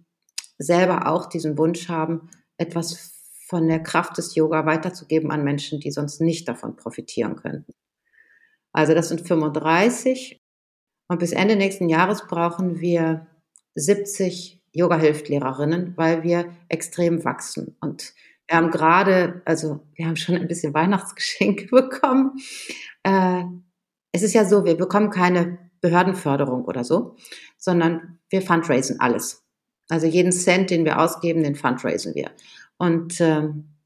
[0.59, 3.13] selber auch diesen Wunsch haben, etwas
[3.47, 7.73] von der Kraft des Yoga weiterzugeben an Menschen, die sonst nicht davon profitieren könnten.
[8.73, 10.43] Also das sind 35
[11.09, 13.27] und bis Ende nächsten Jahres brauchen wir
[13.75, 17.77] 70 Yoga-Hilft-Lehrerinnen, weil wir extrem wachsen.
[17.81, 18.15] Und
[18.49, 22.33] wir haben gerade, also wir haben schon ein bisschen Weihnachtsgeschenke bekommen.
[23.03, 23.45] Äh,
[24.17, 27.17] es ist ja so, wir bekommen keine Behördenförderung oder so,
[27.59, 29.45] sondern wir fundraisen alles.
[29.91, 32.31] Also jeden Cent, den wir ausgeben, den fundraisen wir.
[32.79, 33.77] Und ähm,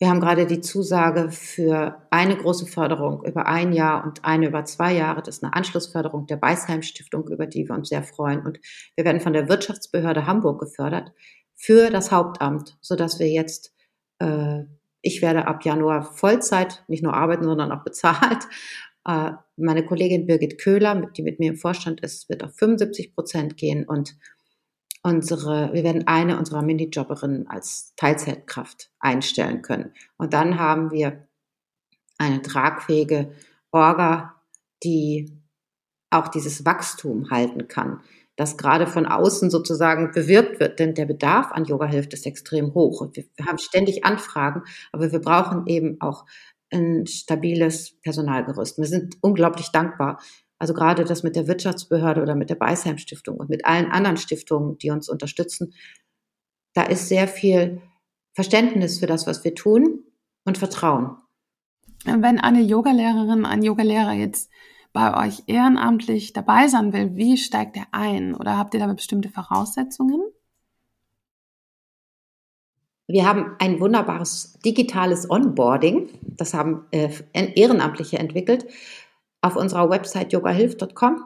[0.00, 4.64] wir haben gerade die Zusage für eine große Förderung über ein Jahr und eine über
[4.64, 5.22] zwei Jahre.
[5.22, 8.44] Das ist eine Anschlussförderung der Beisheim Stiftung, über die wir uns sehr freuen.
[8.44, 8.58] Und
[8.96, 11.12] wir werden von der Wirtschaftsbehörde Hamburg gefördert
[11.54, 13.72] für das Hauptamt, sodass wir jetzt,
[14.18, 14.64] äh,
[15.04, 18.42] ich werde ab Januar Vollzeit nicht nur arbeiten, sondern auch bezahlt.
[19.06, 23.58] Äh, meine Kollegin Birgit Köhler, die mit mir im Vorstand ist, wird auf 75 Prozent
[23.58, 24.16] gehen und
[25.02, 29.92] unsere, wir werden eine unserer Minijobberinnen als Teilzeitkraft einstellen können.
[30.16, 31.28] Und dann haben wir
[32.16, 33.34] eine tragfähige
[33.72, 34.36] Orga,
[34.82, 35.30] die
[36.08, 38.00] auch dieses Wachstum halten kann,
[38.36, 42.74] das gerade von außen sozusagen bewirkt wird, denn der Bedarf an Yoga hilft ist extrem
[42.74, 43.00] hoch.
[43.00, 46.24] Und wir, wir haben ständig Anfragen, aber wir brauchen eben auch
[46.72, 48.78] ein stabiles Personalgerüst.
[48.78, 50.18] Wir sind unglaublich dankbar
[50.58, 54.16] also gerade das mit der Wirtschaftsbehörde oder mit der Beisheim Stiftung und mit allen anderen
[54.16, 55.74] Stiftungen, die uns unterstützen,
[56.74, 57.82] da ist sehr viel
[58.32, 60.04] Verständnis für das, was wir tun
[60.44, 61.16] und Vertrauen.
[62.04, 64.50] Wenn eine Yogalehrerin, ein Yogalehrer jetzt
[64.94, 68.32] bei euch ehrenamtlich dabei sein will, wie steigt er ein?
[68.34, 70.22] Oder habt ihr da bestimmte Voraussetzungen?
[73.08, 76.08] Wir haben ein wunderbares digitales Onboarding.
[76.22, 78.66] Das haben äh, Ehrenamtliche entwickelt.
[79.42, 81.24] Auf unserer Website yogahilf.com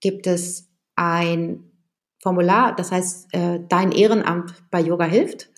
[0.00, 1.70] gibt es ein
[2.20, 5.50] Formular, das heißt äh, Dein Ehrenamt bei Yoga hilft.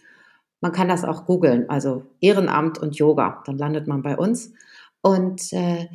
[0.61, 4.53] Man kann das auch googeln, also Ehrenamt und Yoga, dann landet man bei uns.
[5.01, 5.87] Und äh,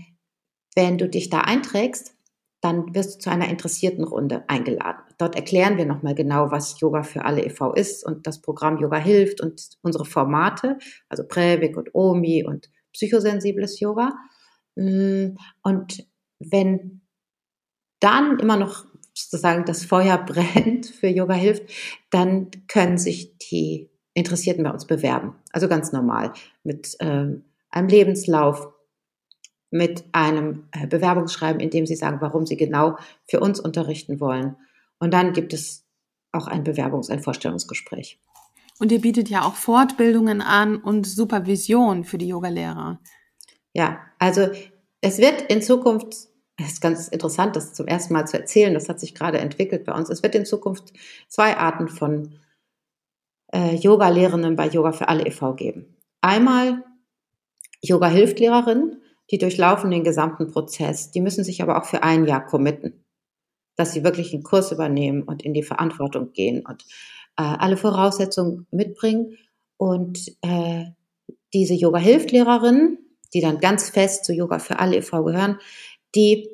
[0.76, 2.16] wenn du dich da einträgst,
[2.62, 5.02] dann wirst du zu einer interessierten Runde eingeladen.
[5.18, 7.74] Dort erklären wir nochmal genau, was Yoga für alle e.V.
[7.74, 10.78] ist und das Programm Yoga hilft und unsere Formate,
[11.10, 14.14] also Prävik und Omi und psychosensibles Yoga.
[14.76, 16.06] Mm, und
[16.40, 17.02] wenn
[18.00, 21.64] dann immer noch sozusagen das Feuer brennt für Yoga hilft,
[22.12, 25.36] dann können sich die Interessierten bei uns bewerben.
[25.52, 28.68] Also ganz normal mit ähm, einem Lebenslauf,
[29.72, 34.58] mit einem äh, Bewerbungsschreiben, in dem sie sagen, warum sie genau für uns unterrichten wollen.
[35.00, 35.86] Und dann gibt es
[36.32, 38.20] auch ein Bewerbungs-, ein Vorstellungsgespräch.
[38.80, 43.00] Und ihr bietet ja auch Fortbildungen an und Supervision für die Yogalehrer.
[43.74, 44.50] Ja, also
[45.02, 46.14] es wird in Zukunft,
[46.58, 49.86] es ist ganz interessant, das zum ersten Mal zu erzählen, das hat sich gerade entwickelt
[49.86, 50.10] bei uns.
[50.10, 50.94] Es wird in Zukunft
[51.28, 52.40] zwei Arten von
[53.54, 55.54] äh, Yoga-Lehrenden bei Yoga für alle e.V.
[55.54, 55.96] geben.
[56.22, 56.84] Einmal
[57.82, 59.01] Yoga-Hilftlehrerinnen,
[59.32, 61.12] die durchlaufen den gesamten Prozess.
[61.12, 63.06] Die müssen sich aber auch für ein Jahr committen,
[63.78, 66.84] dass sie wirklich einen Kurs übernehmen und in die Verantwortung gehen und
[67.38, 69.38] äh, alle Voraussetzungen mitbringen.
[69.78, 70.86] Und äh,
[71.54, 73.00] diese Yoga-Hilftlehrerinnen,
[73.34, 75.24] die dann ganz fest zu Yoga für alle e.V.
[75.24, 75.58] gehören,
[76.14, 76.50] die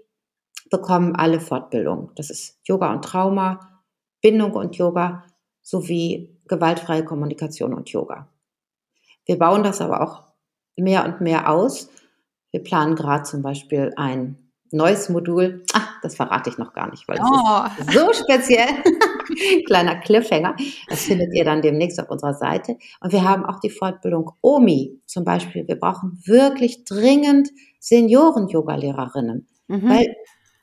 [0.70, 2.12] bekommen alle Fortbildung.
[2.16, 3.82] Das ist Yoga und Trauma,
[4.22, 5.26] Bindung und Yoga
[5.62, 8.30] sowie gewaltfreie Kommunikation und Yoga.
[9.26, 10.24] Wir bauen das aber auch
[10.78, 11.90] mehr und mehr aus.
[12.52, 15.64] Wir planen gerade zum Beispiel ein neues Modul.
[15.74, 17.82] Ach, das verrate ich noch gar nicht, weil es oh.
[17.82, 18.68] ist so speziell.
[19.66, 20.56] Kleiner Cliffhanger.
[20.90, 22.78] Das findet ihr dann demnächst auf unserer Seite.
[23.02, 25.68] Und wir haben auch die Fortbildung OMI zum Beispiel.
[25.68, 29.48] Wir brauchen wirklich dringend Senioren-Yoga-Lehrerinnen.
[29.70, 30.06] Mhm.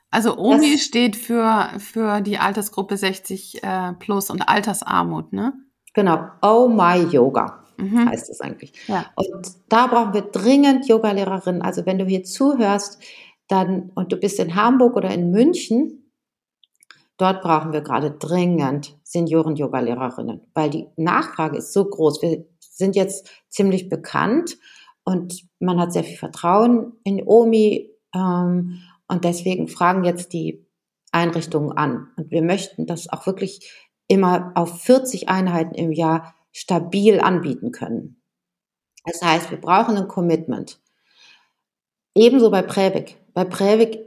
[0.09, 5.53] also OMI das, steht für, für die Altersgruppe 60 äh, plus und Altersarmut, ne?
[5.93, 6.27] Genau.
[6.41, 8.09] Oh My Yoga mhm.
[8.09, 8.73] heißt es eigentlich.
[8.87, 9.05] Ja.
[9.15, 11.61] Und da brauchen wir dringend Yogalehrerinnen.
[11.61, 12.99] Also wenn du hier zuhörst,
[13.47, 16.11] dann, und du bist in Hamburg oder in München,
[17.17, 22.21] dort brauchen wir gerade dringend Senioren-Yoga-Lehrerinnen, weil die Nachfrage ist so groß.
[22.21, 24.57] Wir sind jetzt ziemlich bekannt
[25.03, 30.65] und man hat sehr viel Vertrauen in OMI ähm, und deswegen fragen jetzt die
[31.11, 32.09] Einrichtungen an.
[32.17, 33.71] Und wir möchten das auch wirklich
[34.07, 38.21] immer auf 40 Einheiten im Jahr stabil anbieten können.
[39.03, 40.79] Das heißt, wir brauchen ein Commitment.
[42.15, 43.17] Ebenso bei Prävik.
[43.33, 43.99] Bei Prävik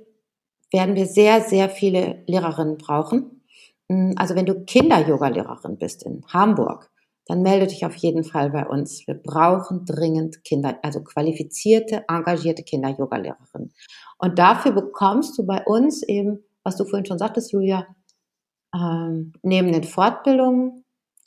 [0.72, 3.42] werden wir sehr, sehr viele Lehrerinnen brauchen.
[3.90, 6.90] Hm, also wenn du Kinder-Yoga-Lehrerin bist in Hamburg,
[7.26, 9.06] dann melde dich auf jeden Fall bei uns.
[9.06, 13.74] Wir brauchen dringend Kinder, also qualifizierte, engagierte Kinder-Yoga-Lehrerinnen.
[14.16, 17.86] Und dafür bekommst du bei uns eben, was du vorhin schon sagtest, Julia,
[18.74, 20.84] ähm, neben den Fortbildungen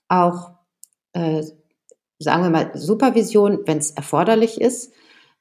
[0.07, 0.60] auch,
[1.13, 1.43] äh,
[2.19, 4.93] sagen wir mal, Supervision, wenn es erforderlich ist,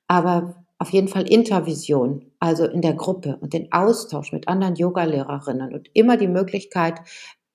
[0.09, 5.75] aber auf jeden Fall Intervision, also in der Gruppe und den Austausch mit anderen Yogalehrerinnen
[5.75, 7.01] und immer die Möglichkeit,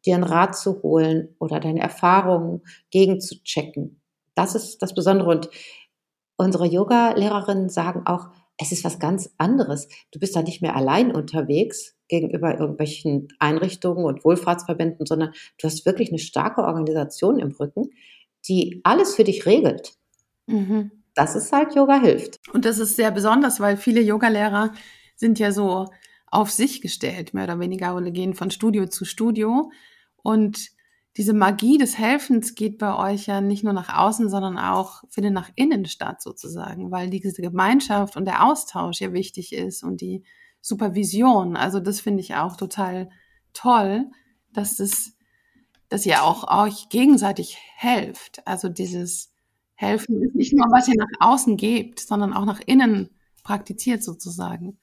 [0.06, 4.00] dir einen Rat zu holen oder deine Erfahrungen gegenzuchecken.
[4.36, 5.32] Das ist das Besondere.
[5.32, 5.50] Und
[6.38, 9.88] unsere Yoga-Lehrerinnen sagen auch, es ist was ganz anderes.
[10.12, 15.86] Du bist da nicht mehr allein unterwegs gegenüber irgendwelchen Einrichtungen und Wohlfahrtsverbänden, sondern du hast
[15.86, 17.90] wirklich eine starke Organisation im Rücken,
[18.48, 19.94] die alles für dich regelt.
[20.48, 22.40] Mhm das ist halt Yoga hilft.
[22.54, 24.74] Und das ist sehr besonders, weil viele Yogalehrer
[25.16, 25.88] sind ja so
[26.28, 29.72] auf sich gestellt, mehr oder weniger, oder gehen von Studio zu Studio.
[30.22, 30.70] Und
[31.16, 35.34] diese Magie des Helfens geht bei euch ja nicht nur nach außen, sondern auch findet
[35.34, 40.24] nach innen statt sozusagen, weil diese Gemeinschaft und der Austausch ja wichtig ist und die
[40.66, 41.56] Supervision.
[41.56, 43.12] Also das finde ich auch total
[43.54, 44.10] toll,
[44.52, 45.14] dass das,
[45.90, 48.42] dass ihr auch euch gegenseitig helft.
[48.48, 49.32] Also dieses
[49.76, 53.12] helfen ist nicht nur, was ihr nach außen gebt, sondern auch nach innen
[53.44, 54.80] praktiziert sozusagen.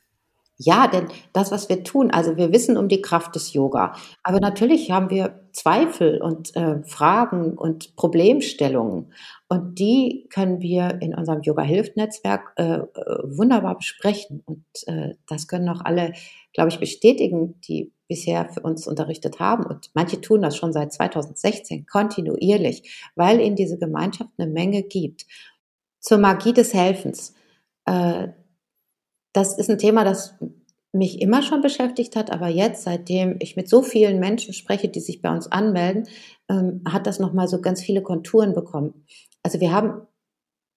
[0.65, 4.39] Ja, denn das, was wir tun, also wir wissen um die Kraft des Yoga, aber
[4.39, 9.13] natürlich haben wir Zweifel und äh, Fragen und Problemstellungen
[9.49, 12.85] und die können wir in unserem Yoga-Hilft-Netzwerk äh, äh,
[13.25, 16.13] wunderbar besprechen und äh, das können auch alle,
[16.53, 20.93] glaube ich, bestätigen, die bisher für uns unterrichtet haben und manche tun das schon seit
[20.93, 25.27] 2016 kontinuierlich, weil ihnen diese Gemeinschaft eine Menge gibt.
[25.99, 27.35] Zur Magie des Helfens.
[27.85, 28.29] Äh,
[29.33, 30.35] das ist ein Thema, das
[30.93, 35.01] mich immer schon beschäftigt hat, aber jetzt, seitdem ich mit so vielen Menschen spreche, die
[35.01, 36.07] sich bei uns anmelden,
[36.51, 39.07] ähm, hat das nochmal so ganz viele Konturen bekommen.
[39.43, 40.07] Also wir haben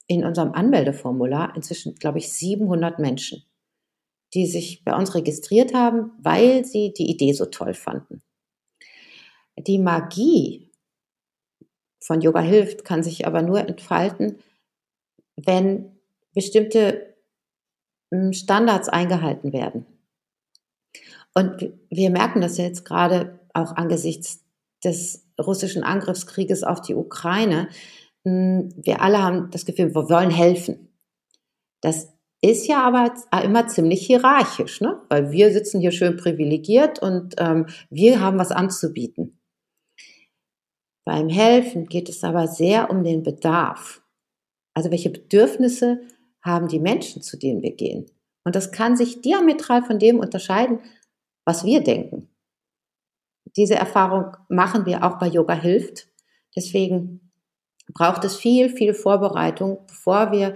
[0.08, 3.44] in unserem Anmeldeformular inzwischen, glaube ich, 700 Menschen,
[4.34, 8.22] die sich bei uns registriert haben, weil sie die Idee so toll fanden.
[9.58, 10.72] Die Magie
[12.00, 14.40] von Yoga hilft kann sich aber nur entfalten,
[15.36, 16.00] wenn
[16.34, 17.15] bestimmte
[18.34, 19.86] Standards eingehalten werden.
[21.34, 24.44] Und wir merken das jetzt gerade auch angesichts
[24.84, 27.68] des russischen Angriffskrieges auf die Ukraine.
[28.24, 30.94] Wir alle haben das Gefühl, wir wollen helfen.
[31.82, 35.02] Das ist ja aber immer ziemlich hierarchisch, ne?
[35.10, 39.40] weil wir sitzen hier schön privilegiert und ähm, wir haben was anzubieten.
[41.06, 44.02] Beim Helfen geht es aber sehr um den Bedarf.
[44.74, 46.02] Also welche Bedürfnisse
[46.46, 48.06] haben die Menschen, zu denen wir gehen.
[48.44, 50.80] Und das kann sich diametral von dem unterscheiden,
[51.46, 52.30] was wir denken.
[53.58, 56.08] Diese Erfahrung machen wir auch bei Yoga hilft.
[56.56, 57.32] Deswegen
[57.94, 60.56] braucht es viel, viel Vorbereitung, bevor wir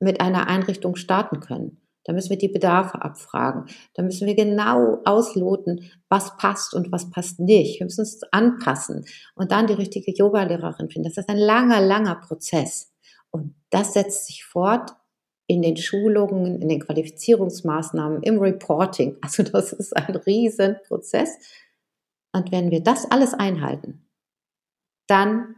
[0.00, 1.80] mit einer Einrichtung starten können.
[2.04, 3.66] Da müssen wir die Bedarfe abfragen.
[3.94, 7.80] Da müssen wir genau ausloten, was passt und was passt nicht.
[7.80, 11.08] Wir müssen es anpassen und dann die richtige Yogalehrerin finden.
[11.08, 12.92] Das ist ein langer, langer Prozess.
[13.30, 14.92] Und das setzt sich fort
[15.46, 19.16] in den Schulungen, in den Qualifizierungsmaßnahmen, im Reporting.
[19.22, 21.38] Also das ist ein Riesenprozess.
[22.32, 24.06] Und wenn wir das alles einhalten,
[25.06, 25.56] dann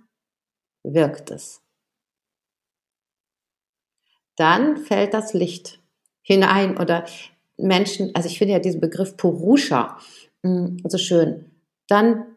[0.84, 1.62] wirkt es.
[4.36, 5.80] Dann fällt das Licht
[6.22, 7.06] hinein oder
[7.56, 9.98] Menschen, also ich finde ja diesen Begriff Purusha
[10.42, 11.50] mm, so schön,
[11.88, 12.36] dann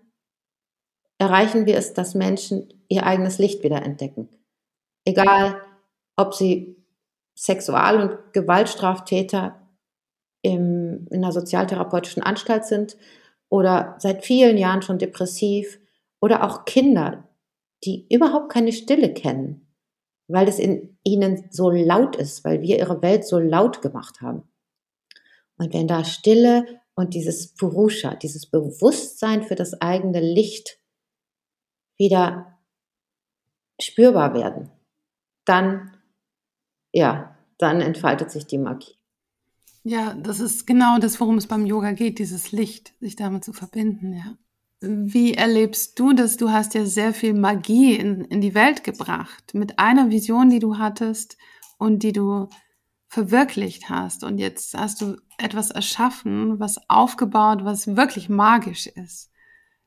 [1.19, 4.29] erreichen wir es, dass Menschen ihr eigenes Licht wieder entdecken.
[5.05, 5.61] Egal,
[6.15, 6.80] ob sie
[7.41, 9.67] Sexual- und Gewaltstraftäter
[10.43, 12.97] im, in einer sozialtherapeutischen Anstalt sind
[13.49, 15.79] oder seit vielen Jahren schon depressiv
[16.19, 17.27] oder auch Kinder,
[17.83, 19.67] die überhaupt keine Stille kennen
[20.31, 24.43] weil es in ihnen so laut ist, weil wir ihre Welt so laut gemacht haben.
[25.57, 30.79] Und wenn da Stille und dieses Purusha, dieses Bewusstsein für das eigene Licht
[31.97, 32.59] wieder
[33.79, 34.71] spürbar werden,
[35.45, 35.97] dann,
[36.93, 37.30] ja,
[37.61, 38.95] dann entfaltet sich die Magie.
[39.83, 43.53] Ja, das ist genau das, worum es beim Yoga geht, dieses Licht, sich damit zu
[43.53, 44.37] verbinden, ja.
[44.83, 46.37] Wie erlebst du das?
[46.37, 50.57] Du hast ja sehr viel Magie in, in die Welt gebracht mit einer Vision, die
[50.57, 51.37] du hattest
[51.77, 52.49] und die du
[53.07, 54.23] verwirklicht hast.
[54.23, 59.29] Und jetzt hast du etwas erschaffen, was aufgebaut, was wirklich magisch ist.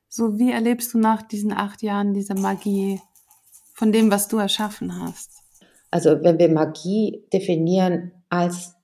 [0.07, 3.01] So, wie erlebst du nach diesen acht Jahren diese Magie
[3.73, 5.44] von dem, was du erschaffen hast?
[5.91, 8.75] Also, wenn wir Magie definieren als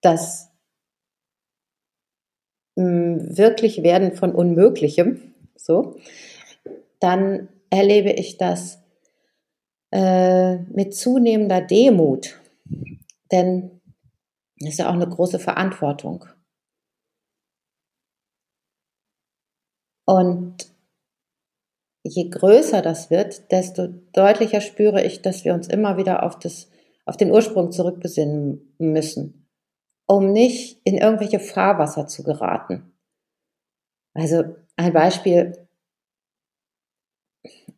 [0.00, 0.52] das
[2.74, 5.98] wirklich werden von Unmöglichem, so,
[7.00, 8.82] dann erlebe ich das
[9.92, 12.40] äh, mit zunehmender Demut.
[13.30, 13.80] Denn
[14.58, 16.24] das ist ja auch eine große Verantwortung.
[20.04, 20.71] Und
[22.02, 26.68] je größer das wird, desto deutlicher spüre ich, dass wir uns immer wieder auf, das,
[27.04, 29.42] auf den Ursprung zurückbesinnen müssen
[30.06, 32.92] um nicht in irgendwelche Fahrwasser zu geraten.
[34.14, 34.44] Also
[34.76, 35.66] ein Beispiel,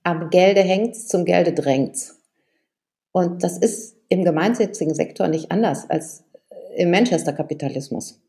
[0.03, 2.21] am Gelde hängt's, zum Gelde drängt's.
[3.13, 6.25] Und das ist im gemeinnützigen Sektor nicht anders als
[6.77, 8.21] im Manchester-Kapitalismus.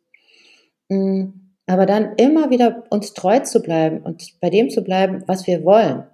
[0.90, 1.30] Mm,
[1.68, 5.64] aber dann immer wieder uns treu zu bleiben und bei dem zu bleiben, was wir
[5.64, 6.08] wollen.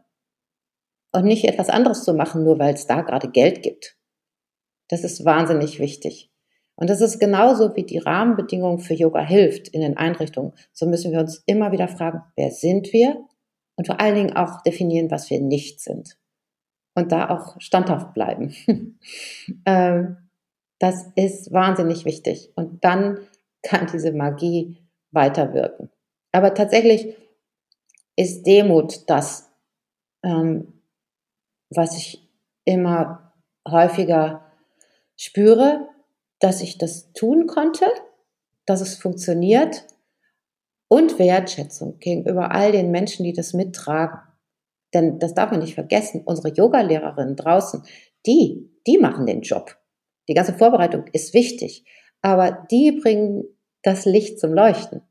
[1.14, 3.98] Und nicht etwas anderes zu machen, nur weil es da gerade Geld gibt.
[4.88, 6.32] Das ist wahnsinnig wichtig.
[6.76, 10.54] Und das ist genauso wie die Rahmenbedingung für Yoga hilft in den Einrichtungen.
[10.72, 13.24] So müssen wir uns immer wieder fragen, wer sind wir?
[13.76, 16.18] Und vor allen Dingen auch definieren, was wir nicht sind.
[16.96, 18.56] Und da auch standhaft bleiben.
[19.66, 20.18] Ähm,
[20.80, 22.52] das ist wahnsinnig wichtig.
[22.56, 23.20] Und dann
[23.62, 24.81] kann diese Magie
[25.12, 25.90] weiterwirken.
[26.32, 27.16] Aber tatsächlich
[28.16, 29.52] ist Demut das,
[30.24, 30.82] ähm,
[31.70, 32.28] was ich
[32.66, 33.34] immer
[33.68, 34.46] häufiger
[35.18, 35.88] spüre,
[36.40, 37.86] dass ich das tun konnte,
[38.66, 39.86] dass es funktioniert
[40.88, 44.20] und Wertschätzung gegenüber all den Menschen, die das mittragen.
[44.94, 46.24] Denn das darf man nicht vergessen.
[46.26, 47.84] Unsere Yogalehrerinnen draußen,
[48.26, 49.78] die, die machen den Job.
[50.28, 51.86] Die ganze Vorbereitung ist wichtig.
[52.22, 53.46] Aber die bringen
[53.84, 55.02] das Licht zum Leuchten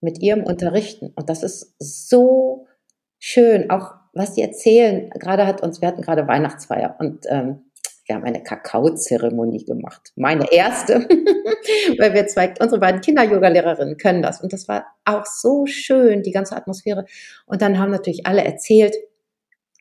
[0.00, 1.12] mit ihrem Unterrichten.
[1.14, 2.66] Und das ist so
[3.18, 3.70] schön.
[3.70, 7.64] Auch was die erzählen, gerade hat uns, wir hatten gerade Weihnachtsfeier und ähm,
[8.06, 10.12] wir haben eine Kakaozeremonie gemacht.
[10.16, 10.94] Meine erste,
[11.98, 14.40] weil wir zwei, unsere beiden Kinder-Yoga-Lehrerinnen können das.
[14.40, 17.04] Und das war auch so schön, die ganze Atmosphäre.
[17.44, 18.96] Und dann haben natürlich alle erzählt,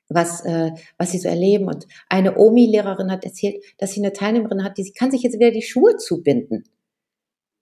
[0.10, 1.68] was, äh, was sie so erleben.
[1.68, 5.40] Und eine Omi-Lehrerin hat erzählt, dass sie eine Teilnehmerin hat, die sie kann sich jetzt
[5.40, 6.66] wieder die Schuhe zubinden.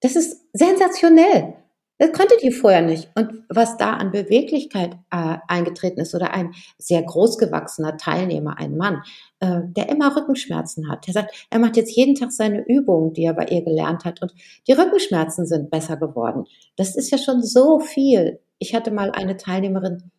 [0.02, 1.56] Das ist sensationell.
[1.98, 3.10] Das konntet ihr vorher nicht.
[3.16, 9.02] Und was da an Beweglichkeit äh, eingetreten ist oder ein sehr großgewachsener Teilnehmer, ein Mann,
[9.40, 13.24] äh, der immer Rückenschmerzen hat, der sagt, er macht jetzt jeden Tag seine Übungen, die
[13.24, 14.34] er bei ihr gelernt hat und
[14.68, 16.46] die Rückenschmerzen sind besser geworden.
[16.76, 18.40] Das ist ja schon so viel.
[18.60, 20.12] Ich hatte mal eine Teilnehmerin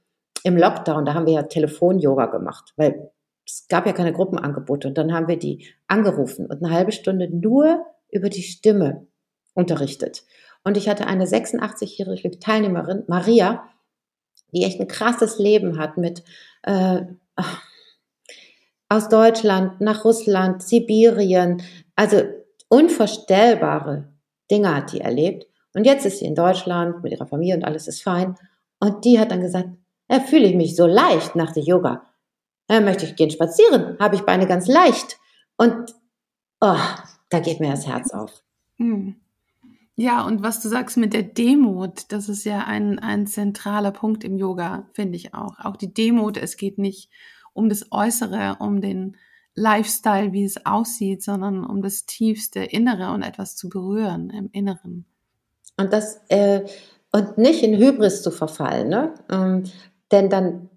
[0.45, 3.11] im Lockdown, da haben wir ja Telefon-Yoga gemacht, weil
[3.47, 7.29] es gab ja keine Gruppenangebote und dann haben wir die angerufen und eine halbe Stunde
[7.29, 9.07] nur über die Stimme
[9.57, 10.25] unterrichtet.
[10.63, 13.69] Und ich hatte eine 86-jährige Teilnehmerin, Maria,
[14.53, 16.23] die echt ein krasses Leben hat mit
[16.63, 17.03] äh,
[18.89, 21.63] aus Deutschland nach Russland, Sibirien,
[21.97, 22.23] also
[22.69, 24.09] unvorstellbare
[24.51, 25.47] Dinge hat die erlebt.
[25.75, 28.37] Und jetzt ist sie in Deutschland mit ihrer Familie und alles ist fein.
[28.79, 29.69] Und die hat dann gesagt,
[30.09, 32.07] ja, fühle ich mich so leicht nach der Yoga.
[32.71, 35.19] Ja, möchte ich gehen spazieren, habe ich Beine ganz leicht.
[35.57, 35.95] Und
[36.61, 36.79] oh,
[37.31, 38.43] da geht mir das Herz auf.
[38.77, 39.17] Hm.
[39.99, 44.25] Ja, und was du sagst mit der Demut, das ist ja ein, ein zentraler Punkt
[44.25, 45.59] im Yoga, finde ich auch.
[45.59, 47.11] Auch die Demut, es geht nicht
[47.55, 49.17] um das Äußere, um den
[49.55, 55.07] Lifestyle, wie es aussieht, sondern um das tiefste Innere und etwas zu berühren im Inneren.
[55.79, 56.67] Und das, äh,
[57.11, 59.15] und nicht in Hybris zu verfallen, ne?
[59.31, 59.65] Ähm,
[60.13, 60.69] denn dann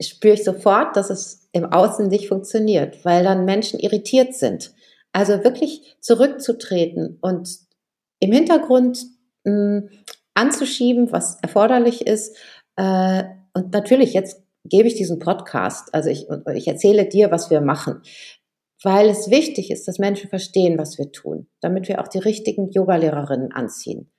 [0.00, 4.74] spüre ich sofort, dass es im Außen nicht funktioniert, weil dann Menschen irritiert sind.
[5.12, 7.48] Also wirklich zurückzutreten und
[8.24, 9.04] im Hintergrund
[9.44, 9.88] mh, hm,
[10.34, 12.36] anzuschieben, was erforderlich ist.
[12.76, 17.60] Äh, und natürlich, jetzt gebe ich diesen Podcast, also ich, ich erzähle dir, was wir
[17.60, 18.02] machen,
[18.82, 22.70] weil es wichtig ist, dass Menschen verstehen, was wir tun, damit wir auch die richtigen
[22.70, 24.10] Yogalehrerinnen anziehen.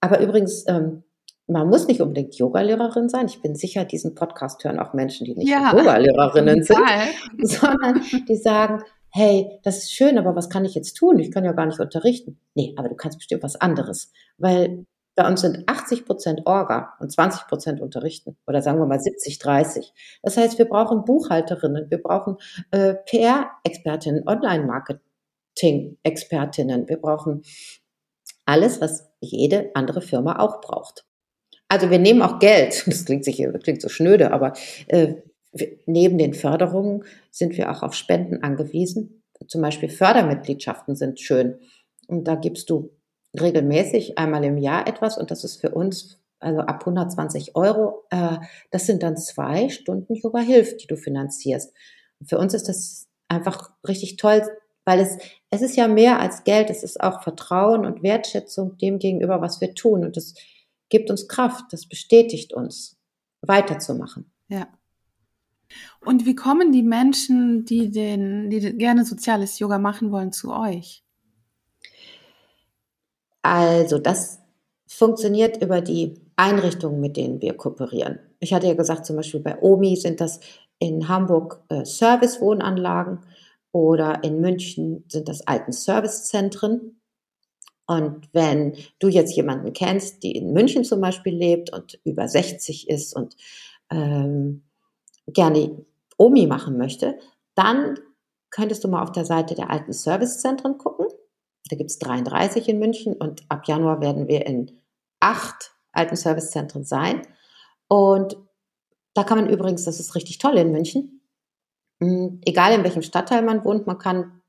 [0.00, 1.04] Aber übrigens, ähm,
[1.46, 3.26] man muss nicht unbedingt Yogalehrerin sein.
[3.26, 6.78] Ich bin sicher, diesen Podcast hören auch Menschen, die nicht ja, Yogalehrerinnen sind,
[7.42, 8.82] sondern die sagen,
[9.14, 11.20] hey, das ist schön, aber was kann ich jetzt tun?
[11.20, 12.40] Ich kann ja gar nicht unterrichten.
[12.54, 17.12] Nee, aber du kannst bestimmt was anderes, weil bei uns sind 80 Prozent Orga und
[17.12, 19.92] 20 Prozent unterrichten oder sagen wir mal 70, 30.
[20.24, 22.38] Das heißt, wir brauchen Buchhalterinnen, wir brauchen
[22.72, 27.42] äh, PR-Expertinnen, Online-Marketing-Expertinnen, wir brauchen
[28.46, 31.06] alles, was jede andere Firma auch braucht.
[31.68, 32.82] Also wir nehmen auch Geld.
[32.90, 34.54] Das klingt, sicher, das klingt so schnöde, aber
[34.88, 35.14] äh,
[35.86, 39.22] neben den Förderungen sind wir auch auf Spenden angewiesen.
[39.48, 41.58] Zum Beispiel Fördermitgliedschaften sind schön.
[42.08, 42.90] Und da gibst du
[43.38, 48.04] regelmäßig einmal im Jahr etwas und das ist für uns also ab 120 Euro.
[48.10, 48.36] Äh,
[48.70, 51.72] das sind dann zwei Stunden Yoga Hilft, die du finanzierst.
[52.20, 54.42] Und für uns ist das einfach richtig toll,
[54.84, 55.16] weil es,
[55.50, 59.60] es ist ja mehr als Geld, es ist auch Vertrauen und Wertschätzung dem gegenüber, was
[59.60, 60.04] wir tun.
[60.04, 60.34] Und das
[60.90, 62.98] gibt uns Kraft, das bestätigt uns,
[63.40, 64.30] weiterzumachen.
[64.48, 64.68] Ja.
[66.00, 71.02] Und wie kommen die Menschen, die den, die gerne soziales Yoga machen wollen, zu euch?
[73.42, 74.40] Also, das
[74.86, 78.18] funktioniert über die Einrichtungen, mit denen wir kooperieren.
[78.40, 80.40] Ich hatte ja gesagt, zum Beispiel bei OMI sind das
[80.78, 83.20] in Hamburg äh, Servicewohnanlagen
[83.72, 87.00] oder in München sind das alten Servicezentren.
[87.86, 92.88] Und wenn du jetzt jemanden kennst, die in München zum Beispiel lebt und über 60
[92.88, 93.36] ist und
[93.90, 94.62] ähm,
[95.26, 95.84] gerne
[96.18, 97.18] OMI machen möchte,
[97.54, 97.98] dann
[98.50, 101.06] könntest du mal auf der Seite der alten Servicezentren gucken.
[101.70, 104.80] Da gibt es 33 in München und ab Januar werden wir in
[105.20, 107.22] acht alten Servicezentren sein.
[107.88, 108.36] Und
[109.14, 111.22] da kann man übrigens, das ist richtig toll in München,
[112.00, 114.42] hm, egal in welchem Stadtteil man wohnt, man kann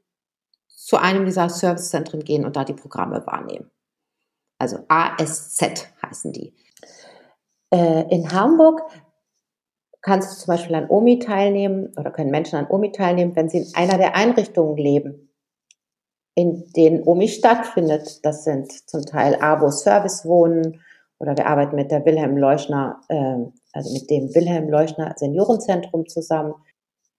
[0.67, 3.71] zu einem dieser Servicezentren gehen und da die Programme wahrnehmen.
[4.59, 6.53] Also ASZ heißen die.
[7.73, 8.81] Äh, in Hamburg
[10.05, 13.57] kannst du zum Beispiel an OMI teilnehmen oder können Menschen an OMI teilnehmen, wenn sie
[13.57, 15.31] in einer der Einrichtungen leben,
[16.35, 18.23] in denen OMI stattfindet.
[18.23, 20.79] Das sind zum Teil ABO Service Wohnen
[21.17, 26.53] oder wir arbeiten mit der Wilhelm Leuschner, äh, also mit dem Wilhelm Leuschner Seniorenzentrum zusammen.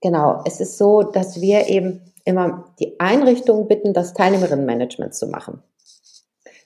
[0.00, 5.60] Genau, es ist so, dass wir eben immer die Einrichtung bitten, das Teilnehmerinnenmanagement zu machen.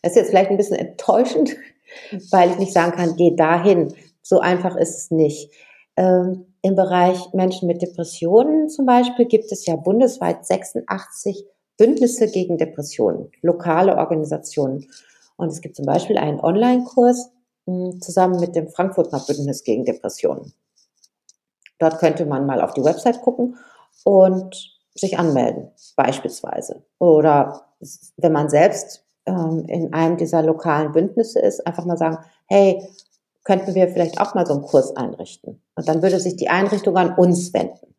[0.02, 1.56] Das ist jetzt vielleicht ein bisschen enttäuschend,
[2.30, 3.94] weil ich nicht sagen kann, geh dahin.
[4.20, 5.50] So einfach ist es nicht.
[6.00, 11.44] Ähm, Im Bereich Menschen mit Depressionen zum Beispiel gibt es ja bundesweit 86
[11.76, 14.86] Bündnisse gegen Depressionen, lokale Organisationen.
[15.36, 17.30] Und es gibt zum Beispiel einen Online-Kurs
[17.66, 20.54] hm, zusammen mit dem Frankfurter Bündnis gegen Depressionen.
[21.78, 23.58] Dort könnte man mal auf die Website gucken
[24.04, 26.82] und sich anmelden, beispielsweise.
[26.98, 27.66] Oder
[28.16, 32.88] wenn man selbst ähm, in einem dieser lokalen Bündnisse ist, einfach mal sagen, hey,
[33.44, 35.62] könnten wir vielleicht auch mal so einen Kurs einrichten.
[35.74, 37.94] Und dann würde sich die Einrichtung an uns wenden.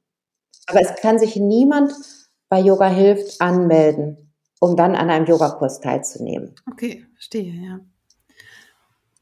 [0.67, 1.93] Aber es kann sich niemand
[2.49, 6.53] bei Yoga hilft anmelden, um dann an einem Yogakurs teilzunehmen.
[6.71, 7.79] Okay, verstehe, ja.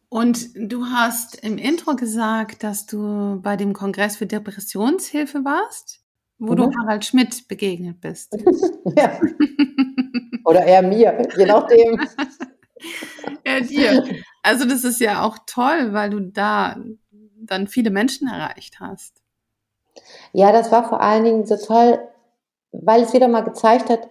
[0.10, 6.02] Und du hast im Intro gesagt, dass du bei dem Kongress für Depressionshilfe warst,
[6.40, 6.58] wo mhm.
[6.58, 8.36] du Harald Schmidt begegnet bist.
[8.98, 9.20] ja.
[10.46, 12.02] Oder eher mir, je nachdem.
[13.46, 14.04] ja, dir.
[14.50, 16.76] Also das ist ja auch toll, weil du da
[17.38, 19.22] dann viele Menschen erreicht hast.
[20.34, 22.00] Ja, das war vor allen Dingen so toll,
[22.72, 24.08] weil es wieder mal gezeigt hat,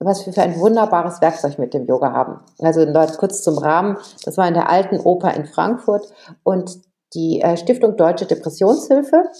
[0.00, 2.40] was wir für ein wunderbares Werkzeug mit dem Yoga haben.
[2.58, 2.84] Also
[3.18, 6.80] kurz zum Rahmen, das war in der alten Oper in Frankfurt und
[7.14, 9.30] die äh, Stiftung Deutsche Depressionshilfe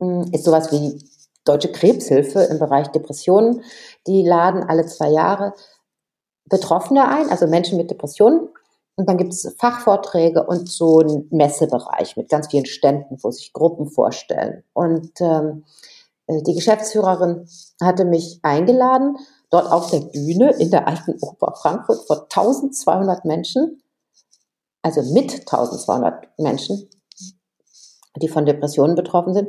[0.00, 1.04] hm, ist sowas wie
[1.44, 3.64] Deutsche Krebshilfe im Bereich Depressionen.
[4.06, 5.52] Die laden alle zwei Jahre
[6.46, 8.48] Betroffene ein, also Menschen mit Depressionen.
[9.00, 13.54] Und dann gibt es Fachvorträge und so einen Messebereich mit ganz vielen Ständen, wo sich
[13.54, 14.62] Gruppen vorstellen.
[14.74, 15.64] Und ähm,
[16.26, 17.48] äh, die Geschäftsführerin
[17.82, 19.16] hatte mich eingeladen,
[19.48, 23.82] dort auf der Bühne in der alten Oper Frankfurt vor 1200 Menschen,
[24.82, 26.90] also mit 1200 Menschen,
[28.16, 29.48] die von Depressionen betroffen sind,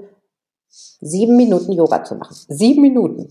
[1.02, 2.38] sieben Minuten Yoga zu machen.
[2.48, 3.30] Sieben Minuten.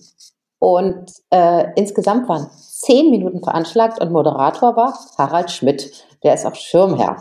[0.59, 6.10] Und äh, insgesamt waren zehn Minuten veranschlagt und Moderator war Harald Schmidt.
[6.23, 7.16] Der ist auch Schirmherr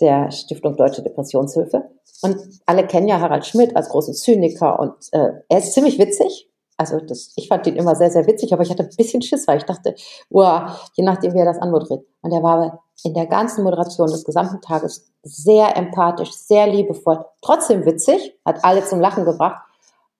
[0.00, 1.90] der Stiftung Deutsche Depressionshilfe.
[2.22, 2.36] Und
[2.66, 6.48] alle kennen ja Harald Schmidt als großen Zyniker und äh, er ist ziemlich witzig.
[6.76, 9.46] Also das, ich fand ihn immer sehr, sehr witzig, aber ich hatte ein bisschen Schiss,
[9.46, 9.94] weil ich dachte,
[10.30, 12.06] wow, je nachdem, wie er das anmoderiert.
[12.22, 17.84] Und er war in der ganzen Moderation des gesamten Tages sehr empathisch, sehr liebevoll, trotzdem
[17.84, 19.62] witzig, hat alle zum Lachen gebracht.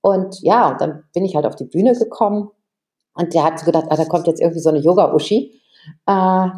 [0.03, 2.51] Und ja, und dann bin ich halt auf die Bühne gekommen
[3.15, 5.61] und der hat so gedacht, ah, da kommt jetzt irgendwie so eine Yoga-Uschi.
[6.07, 6.49] Äh,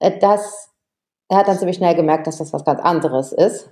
[0.00, 0.70] das,
[1.28, 3.70] er hat dann ziemlich schnell gemerkt, dass das was ganz anderes ist.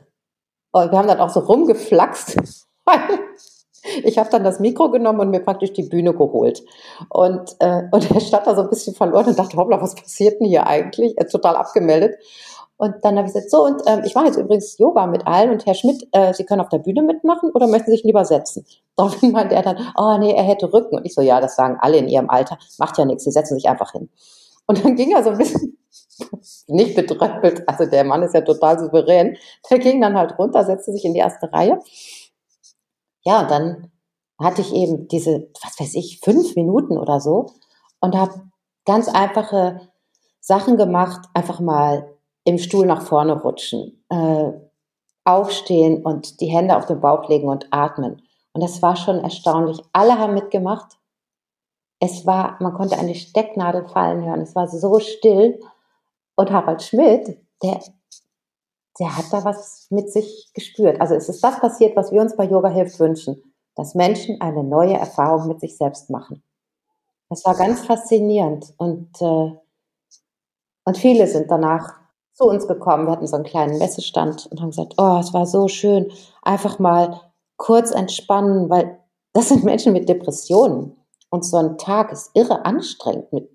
[0.72, 2.36] Und wir haben dann auch so rumgeflaxt.
[4.04, 6.62] ich habe dann das Mikro genommen und mir praktisch die Bühne geholt.
[7.08, 10.40] Und, äh, und er stand da so ein bisschen verloren und dachte, hoppla, was passiert
[10.40, 11.16] denn hier eigentlich?
[11.16, 12.16] Er ist total abgemeldet.
[12.78, 15.50] Und dann habe ich gesagt, so, und ähm, ich mache jetzt übrigens Yoga mit allen
[15.50, 18.26] und Herr Schmidt, äh, Sie können auf der Bühne mitmachen oder möchten Sie sich lieber
[18.26, 18.66] setzen?
[18.96, 20.96] Daraufhin meinte er dann, oh nee, er hätte Rücken.
[20.96, 23.54] Und ich so, ja, das sagen alle in ihrem Alter, macht ja nichts, Sie setzen
[23.54, 24.10] sich einfach hin.
[24.66, 25.78] Und dann ging er so ein bisschen
[26.66, 29.36] nicht betröppelt, also der Mann ist ja total souverän,
[29.70, 31.78] der ging dann halt runter, setzte sich in die erste Reihe.
[33.24, 33.90] Ja, und dann
[34.38, 37.46] hatte ich eben diese, was weiß ich, fünf Minuten oder so
[38.00, 38.42] und habe
[38.84, 39.80] ganz einfache
[40.40, 44.52] Sachen gemacht, einfach mal im Stuhl nach vorne rutschen, äh,
[45.24, 48.22] aufstehen und die Hände auf den Bauch legen und atmen.
[48.52, 49.82] Und das war schon erstaunlich.
[49.92, 50.96] Alle haben mitgemacht.
[51.98, 54.40] Es war, man konnte eine Stecknadel fallen hören.
[54.40, 55.60] Es war so still.
[56.37, 57.80] Und Harald Schmidt, der,
[59.01, 61.01] der hat da was mit sich gespürt.
[61.01, 63.43] Also es ist das passiert, was wir uns bei Yoga Hilft wünschen,
[63.74, 66.43] dass Menschen eine neue Erfahrung mit sich selbst machen.
[67.28, 69.53] Das war ganz faszinierend und, äh,
[70.84, 71.95] und viele sind danach
[72.34, 73.07] zu uns gekommen.
[73.07, 76.12] Wir hatten so einen kleinen Messestand und haben gesagt, oh, es war so schön,
[76.43, 77.20] einfach mal
[77.57, 79.01] kurz entspannen, weil
[79.32, 80.97] das sind Menschen mit Depressionen.
[81.30, 83.51] Und so ein Tag ist irre anstrengend mit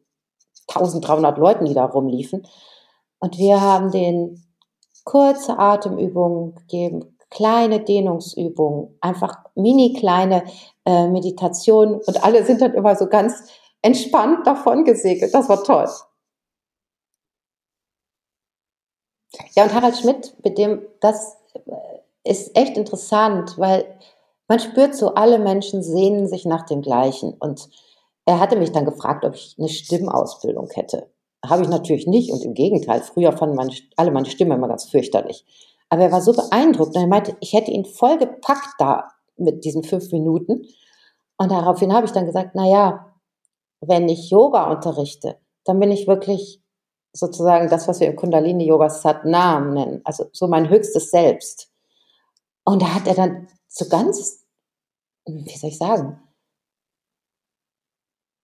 [0.68, 2.46] 1300 Leuten, die da rumliefen.
[3.22, 4.44] Und wir haben denen
[5.04, 10.44] kurze Atemübungen gegeben, kleine Dehnungsübungen, einfach mini kleine
[10.86, 13.50] äh, Meditationen und alle sind dann immer so ganz
[13.82, 15.34] entspannt davon gesegelt.
[15.34, 15.88] Das war toll.
[19.56, 21.38] Ja, und Harald Schmidt, mit dem, das
[22.24, 23.86] ist echt interessant, weil
[24.48, 27.34] man spürt so, alle Menschen sehnen sich nach dem Gleichen.
[27.40, 27.70] Und
[28.26, 31.10] er hatte mich dann gefragt, ob ich eine Stimmausbildung hätte.
[31.46, 34.86] Habe ich natürlich nicht und im Gegenteil, früher fanden meine, alle meine Stimme immer ganz
[34.86, 35.46] fürchterlich.
[35.90, 39.66] Aber er war so beeindruckt und er meinte, ich hätte ihn voll gepackt da mit
[39.66, 40.68] diesen fünf Minuten.
[41.38, 43.14] Und daraufhin habe ich dann gesagt, na ja,
[43.82, 46.62] wenn ich Yoga unterrichte, dann bin ich wirklich
[47.14, 51.72] sozusagen das, was wir im Kundalini-Yoga Satnam nennen, also so mein höchstes Selbst.
[52.64, 54.46] Und da hat er dann so ganz,
[55.26, 56.22] wie soll ich sagen,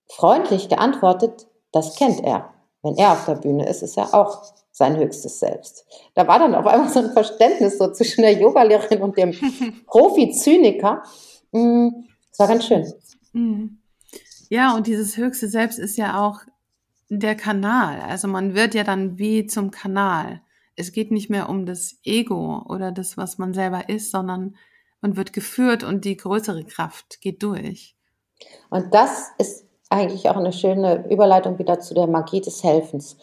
[0.09, 2.53] freundlich geantwortet, das kennt er.
[2.83, 5.85] Wenn er auf der Bühne ist, ist er auch sein höchstes Selbst.
[6.13, 9.31] Da war dann auf einmal so ein Verständnis so zwischen der Yogalehrerin und dem
[9.87, 11.03] Profi-Zyniker.
[11.51, 11.89] Mm,
[12.29, 12.93] das war ganz schön.
[13.33, 13.79] Mm.
[14.49, 16.41] Ja, und dieses höchste Selbst ist ja auch
[17.09, 18.01] der Kanal.
[18.01, 20.41] Also man wird ja dann wie zum Kanal.
[20.75, 24.55] Es geht nicht mehr um das Ego oder das, was man selber ist, sondern
[25.01, 27.95] man wird geführt und die größere Kraft geht durch.
[28.69, 33.17] Und das ist eigentlich auch eine schöne Überleitung wieder zu der Magie des Helfens.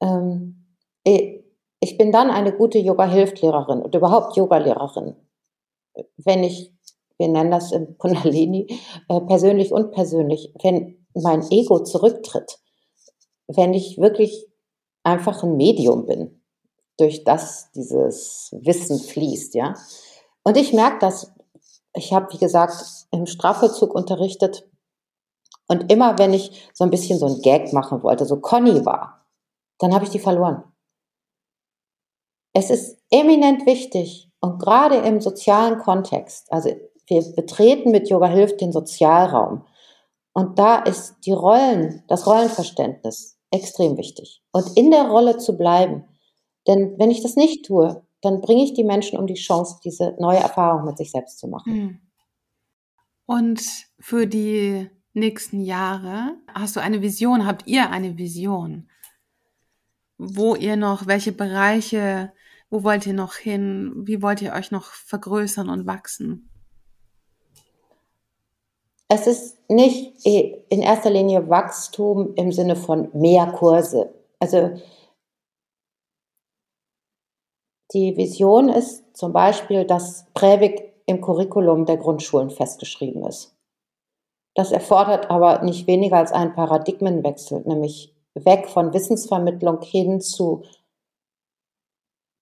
[0.00, 0.66] Ähm,
[1.04, 5.16] ich bin dann eine gute Yoga-Hilflehrerin und überhaupt Yogalehrerin,
[6.16, 6.72] wenn ich,
[7.18, 8.78] wir nennen das im Kundalini,
[9.08, 12.58] äh, persönlich und persönlich, wenn mein Ego zurücktritt
[13.56, 14.48] wenn ich wirklich
[15.02, 16.42] einfach ein Medium bin,
[16.98, 19.74] durch das dieses Wissen fließt, ja.
[20.44, 21.32] Und ich merke das,
[21.94, 24.68] ich habe, wie gesagt, im Strafvollzug unterrichtet
[25.68, 29.26] und immer wenn ich so ein bisschen so ein Gag machen wollte, so Conny war,
[29.78, 30.64] dann habe ich die verloren.
[32.54, 36.70] Es ist eminent wichtig und gerade im sozialen Kontext, also
[37.06, 39.64] wir betreten mit Yoga Hilft den Sozialraum
[40.34, 44.42] und da ist die Rollen, das Rollenverständnis extrem wichtig.
[44.50, 46.04] Und in der Rolle zu bleiben.
[46.66, 50.16] Denn wenn ich das nicht tue, dann bringe ich die Menschen um die Chance, diese
[50.18, 51.72] neue Erfahrung mit sich selbst zu machen.
[51.72, 52.00] Hm.
[53.26, 53.62] Und
[53.98, 56.36] für die nächsten Jahre?
[56.52, 57.46] Hast du eine Vision?
[57.46, 58.88] Habt ihr eine Vision?
[60.18, 62.32] Wo ihr noch, welche Bereiche,
[62.70, 63.92] wo wollt ihr noch hin?
[63.96, 66.48] Wie wollt ihr euch noch vergrößern und wachsen?
[69.08, 74.14] Es ist nicht in erster Linie Wachstum im Sinne von mehr Kurse.
[74.38, 74.80] Also
[77.92, 83.54] die Vision ist zum Beispiel, dass Prävik im Curriculum der Grundschulen festgeschrieben ist.
[84.54, 90.64] Das erfordert aber nicht weniger als einen Paradigmenwechsel, nämlich weg von Wissensvermittlung hin zu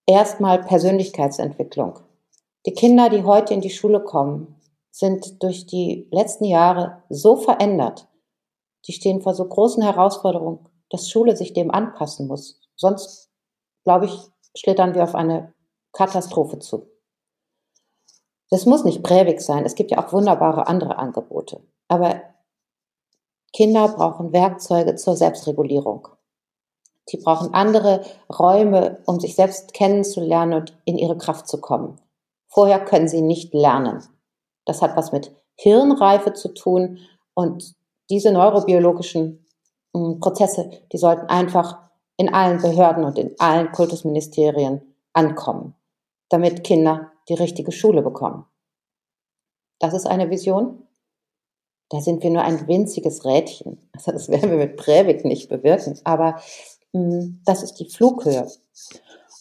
[0.07, 2.01] erstmal Persönlichkeitsentwicklung.
[2.67, 8.09] Die Kinder, die heute in die Schule kommen, sind durch die letzten Jahre so verändert.
[8.87, 12.61] Die stehen vor so großen Herausforderungen, dass Schule sich dem anpassen muss.
[12.75, 13.31] Sonst,
[13.85, 14.19] glaube ich,
[14.57, 15.55] schlittern wir auf eine
[15.93, 16.89] Katastrophe zu.
[18.51, 19.65] Das muss nicht prävig sein.
[19.65, 21.63] Es gibt ja auch wunderbare andere Angebote.
[21.91, 22.23] Aber
[23.53, 26.07] Kinder brauchen Werkzeuge zur Selbstregulierung.
[27.11, 32.01] Die brauchen andere Räume, um sich selbst kennenzulernen und in ihre Kraft zu kommen.
[32.47, 34.05] Vorher können sie nicht lernen.
[34.67, 36.99] Das hat was mit Hirnreife zu tun
[37.35, 37.75] und
[38.09, 39.45] diese neurobiologischen
[39.93, 41.79] hm, Prozesse, die sollten einfach
[42.17, 45.75] in allen Behörden und in allen Kultusministerien ankommen,
[46.29, 48.47] damit Kinder die richtige Schule bekommen.
[49.81, 50.87] Das ist eine Vision.
[51.91, 53.79] Da sind wir nur ein winziges Rädchen.
[54.01, 56.41] Also das werden wir mit Prävik nicht bewirken, aber
[56.93, 58.49] mh, hm, das ist die Flughöhe.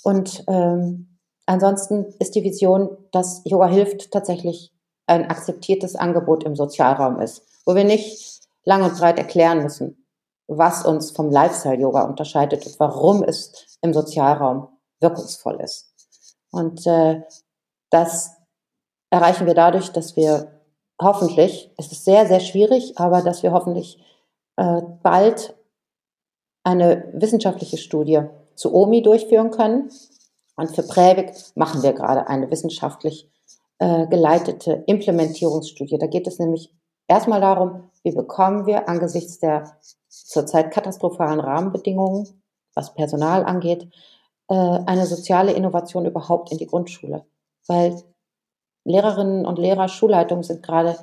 [0.04, 4.74] Und ähm, ansonsten ist die Vision, dass Yoga hilft, tatsächlich
[5.08, 10.06] ein akzeptiertes Angebot im Sozialraum ist, wo wir nicht lang und breit erklären müssen,
[10.48, 14.68] was uns vom Lifestyle-Yoga unterscheidet und warum es im Sozialraum
[15.00, 15.94] wirkungsvoll ist.
[16.52, 17.22] Und äh,
[17.90, 18.32] das
[19.10, 20.59] erreichen wir dadurch, dass wir
[21.02, 24.04] hoffentlich, es ist sehr, sehr schwierig, aber dass wir hoffentlich
[24.58, 25.56] äh, bald
[26.64, 28.22] eine wissenschaftliche Studie
[28.56, 29.90] zu OMI durchführen können.
[30.56, 33.30] Und für Prävik machen wir gerade eine wissenschaftlich
[33.80, 35.98] äh, geleitete Implementierungsstudie.
[35.98, 36.74] Da geht es nämlich
[37.08, 39.78] erstmal darum, wie bekommen wir angesichts der
[40.10, 42.44] zurzeit katastrophalen Rahmenbedingungen,
[42.76, 43.88] was Personal angeht,
[44.50, 47.26] äh, eine soziale Innovation überhaupt in die Grundschule.
[47.68, 48.04] Weil
[48.90, 50.98] Lehrerinnen und Lehrer, Schulleitungen sind gerade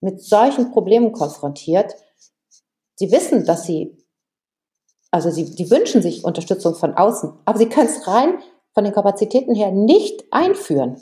[0.00, 1.94] mit solchen Problemen konfrontiert.
[2.96, 3.96] Sie wissen, dass sie,
[5.10, 8.38] also sie, die wünschen sich Unterstützung von außen, aber sie können es rein
[8.74, 11.00] von den Kapazitäten her nicht einführen.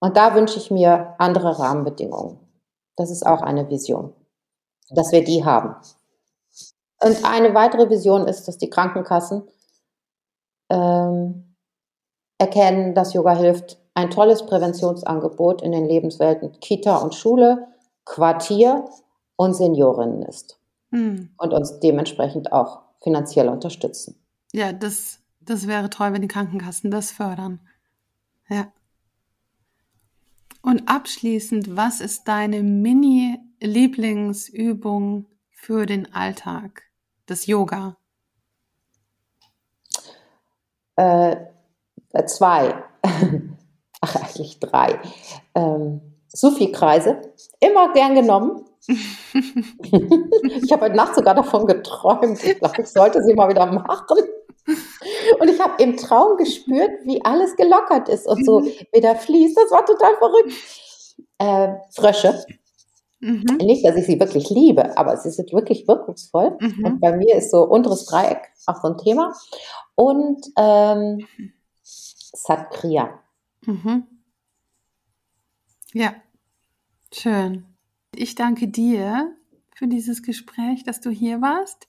[0.00, 2.38] Und da wünsche ich mir andere Rahmenbedingungen.
[2.96, 4.12] Das ist auch eine Vision,
[4.90, 5.76] dass wir die haben.
[7.00, 9.46] Und eine weitere Vision ist, dass die Krankenkassen
[10.68, 11.54] ähm,
[12.38, 17.66] erkennen, dass Yoga hilft, ein tolles Präventionsangebot in den Lebenswelten Kita und Schule,
[18.04, 18.88] Quartier
[19.34, 20.60] und Seniorinnen ist.
[20.92, 21.30] Hm.
[21.36, 24.14] Und uns dementsprechend auch finanziell unterstützen.
[24.52, 27.58] Ja, das, das wäre toll, wenn die Krankenkassen das fördern.
[28.48, 28.72] Ja.
[30.62, 36.84] Und abschließend, was ist deine Mini-Lieblingsübung für den Alltag
[37.28, 37.96] des Yoga?
[40.94, 41.34] Äh,
[42.26, 42.84] zwei.
[44.00, 45.00] Ach, eigentlich drei.
[45.54, 47.20] Ähm, Sufi-Kreise.
[47.60, 48.64] Immer gern genommen.
[48.86, 52.42] ich habe heute Nacht sogar davon geträumt.
[52.42, 54.18] Ich glaube, ich sollte sie mal wieder machen.
[55.40, 58.70] Und ich habe im Traum gespürt, wie alles gelockert ist und so mhm.
[58.92, 59.56] wieder fließt.
[59.56, 60.52] Das war total verrückt.
[61.38, 62.44] Äh, Frösche.
[63.20, 63.58] Mhm.
[63.60, 66.56] Nicht, dass ich sie wirklich liebe, aber sie sind wirklich wirkungsvoll.
[66.60, 66.84] Mhm.
[66.84, 69.32] Und bei mir ist so unteres Dreieck auch so ein Thema.
[69.94, 71.26] Und ähm,
[71.82, 73.20] Satkriya.
[73.66, 74.06] Mhm.
[75.92, 76.14] Ja,
[77.12, 77.64] schön.
[78.14, 79.34] Ich danke dir
[79.74, 81.88] für dieses Gespräch, dass du hier warst.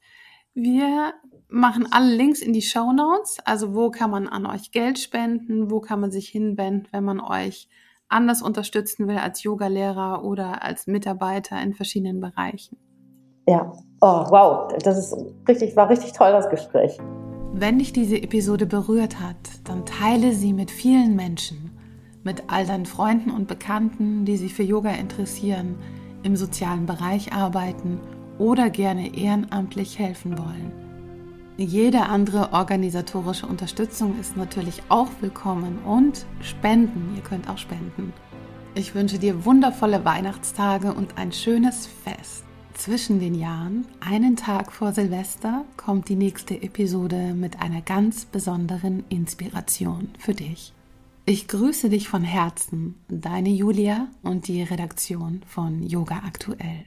[0.54, 1.14] Wir
[1.48, 3.38] machen alle Links in die Show Notes.
[3.46, 5.72] Also wo kann man an euch Geld spenden?
[5.72, 7.68] Wo kann man sich hinwenden, wenn man euch
[8.08, 12.78] anders unterstützen will als Yogalehrer oder als Mitarbeiter in verschiedenen Bereichen?
[13.48, 15.16] Ja, oh wow, das ist
[15.48, 16.98] richtig, war richtig toll das Gespräch.
[17.54, 21.72] Wenn dich diese Episode berührt hat, dann teile sie mit vielen Menschen,
[22.24, 25.76] mit all deinen Freunden und Bekannten, die sich für Yoga interessieren,
[26.24, 28.00] im sozialen Bereich arbeiten
[28.38, 30.72] oder gerne ehrenamtlich helfen wollen.
[31.58, 38.14] Jede andere organisatorische Unterstützung ist natürlich auch willkommen und Spenden, ihr könnt auch spenden.
[38.76, 42.46] Ich wünsche dir wundervolle Weihnachtstage und ein schönes Fest.
[42.80, 49.04] Zwischen den Jahren, einen Tag vor Silvester, kommt die nächste Episode mit einer ganz besonderen
[49.10, 50.72] Inspiration für dich.
[51.26, 56.86] Ich grüße dich von Herzen, deine Julia und die Redaktion von Yoga Aktuell.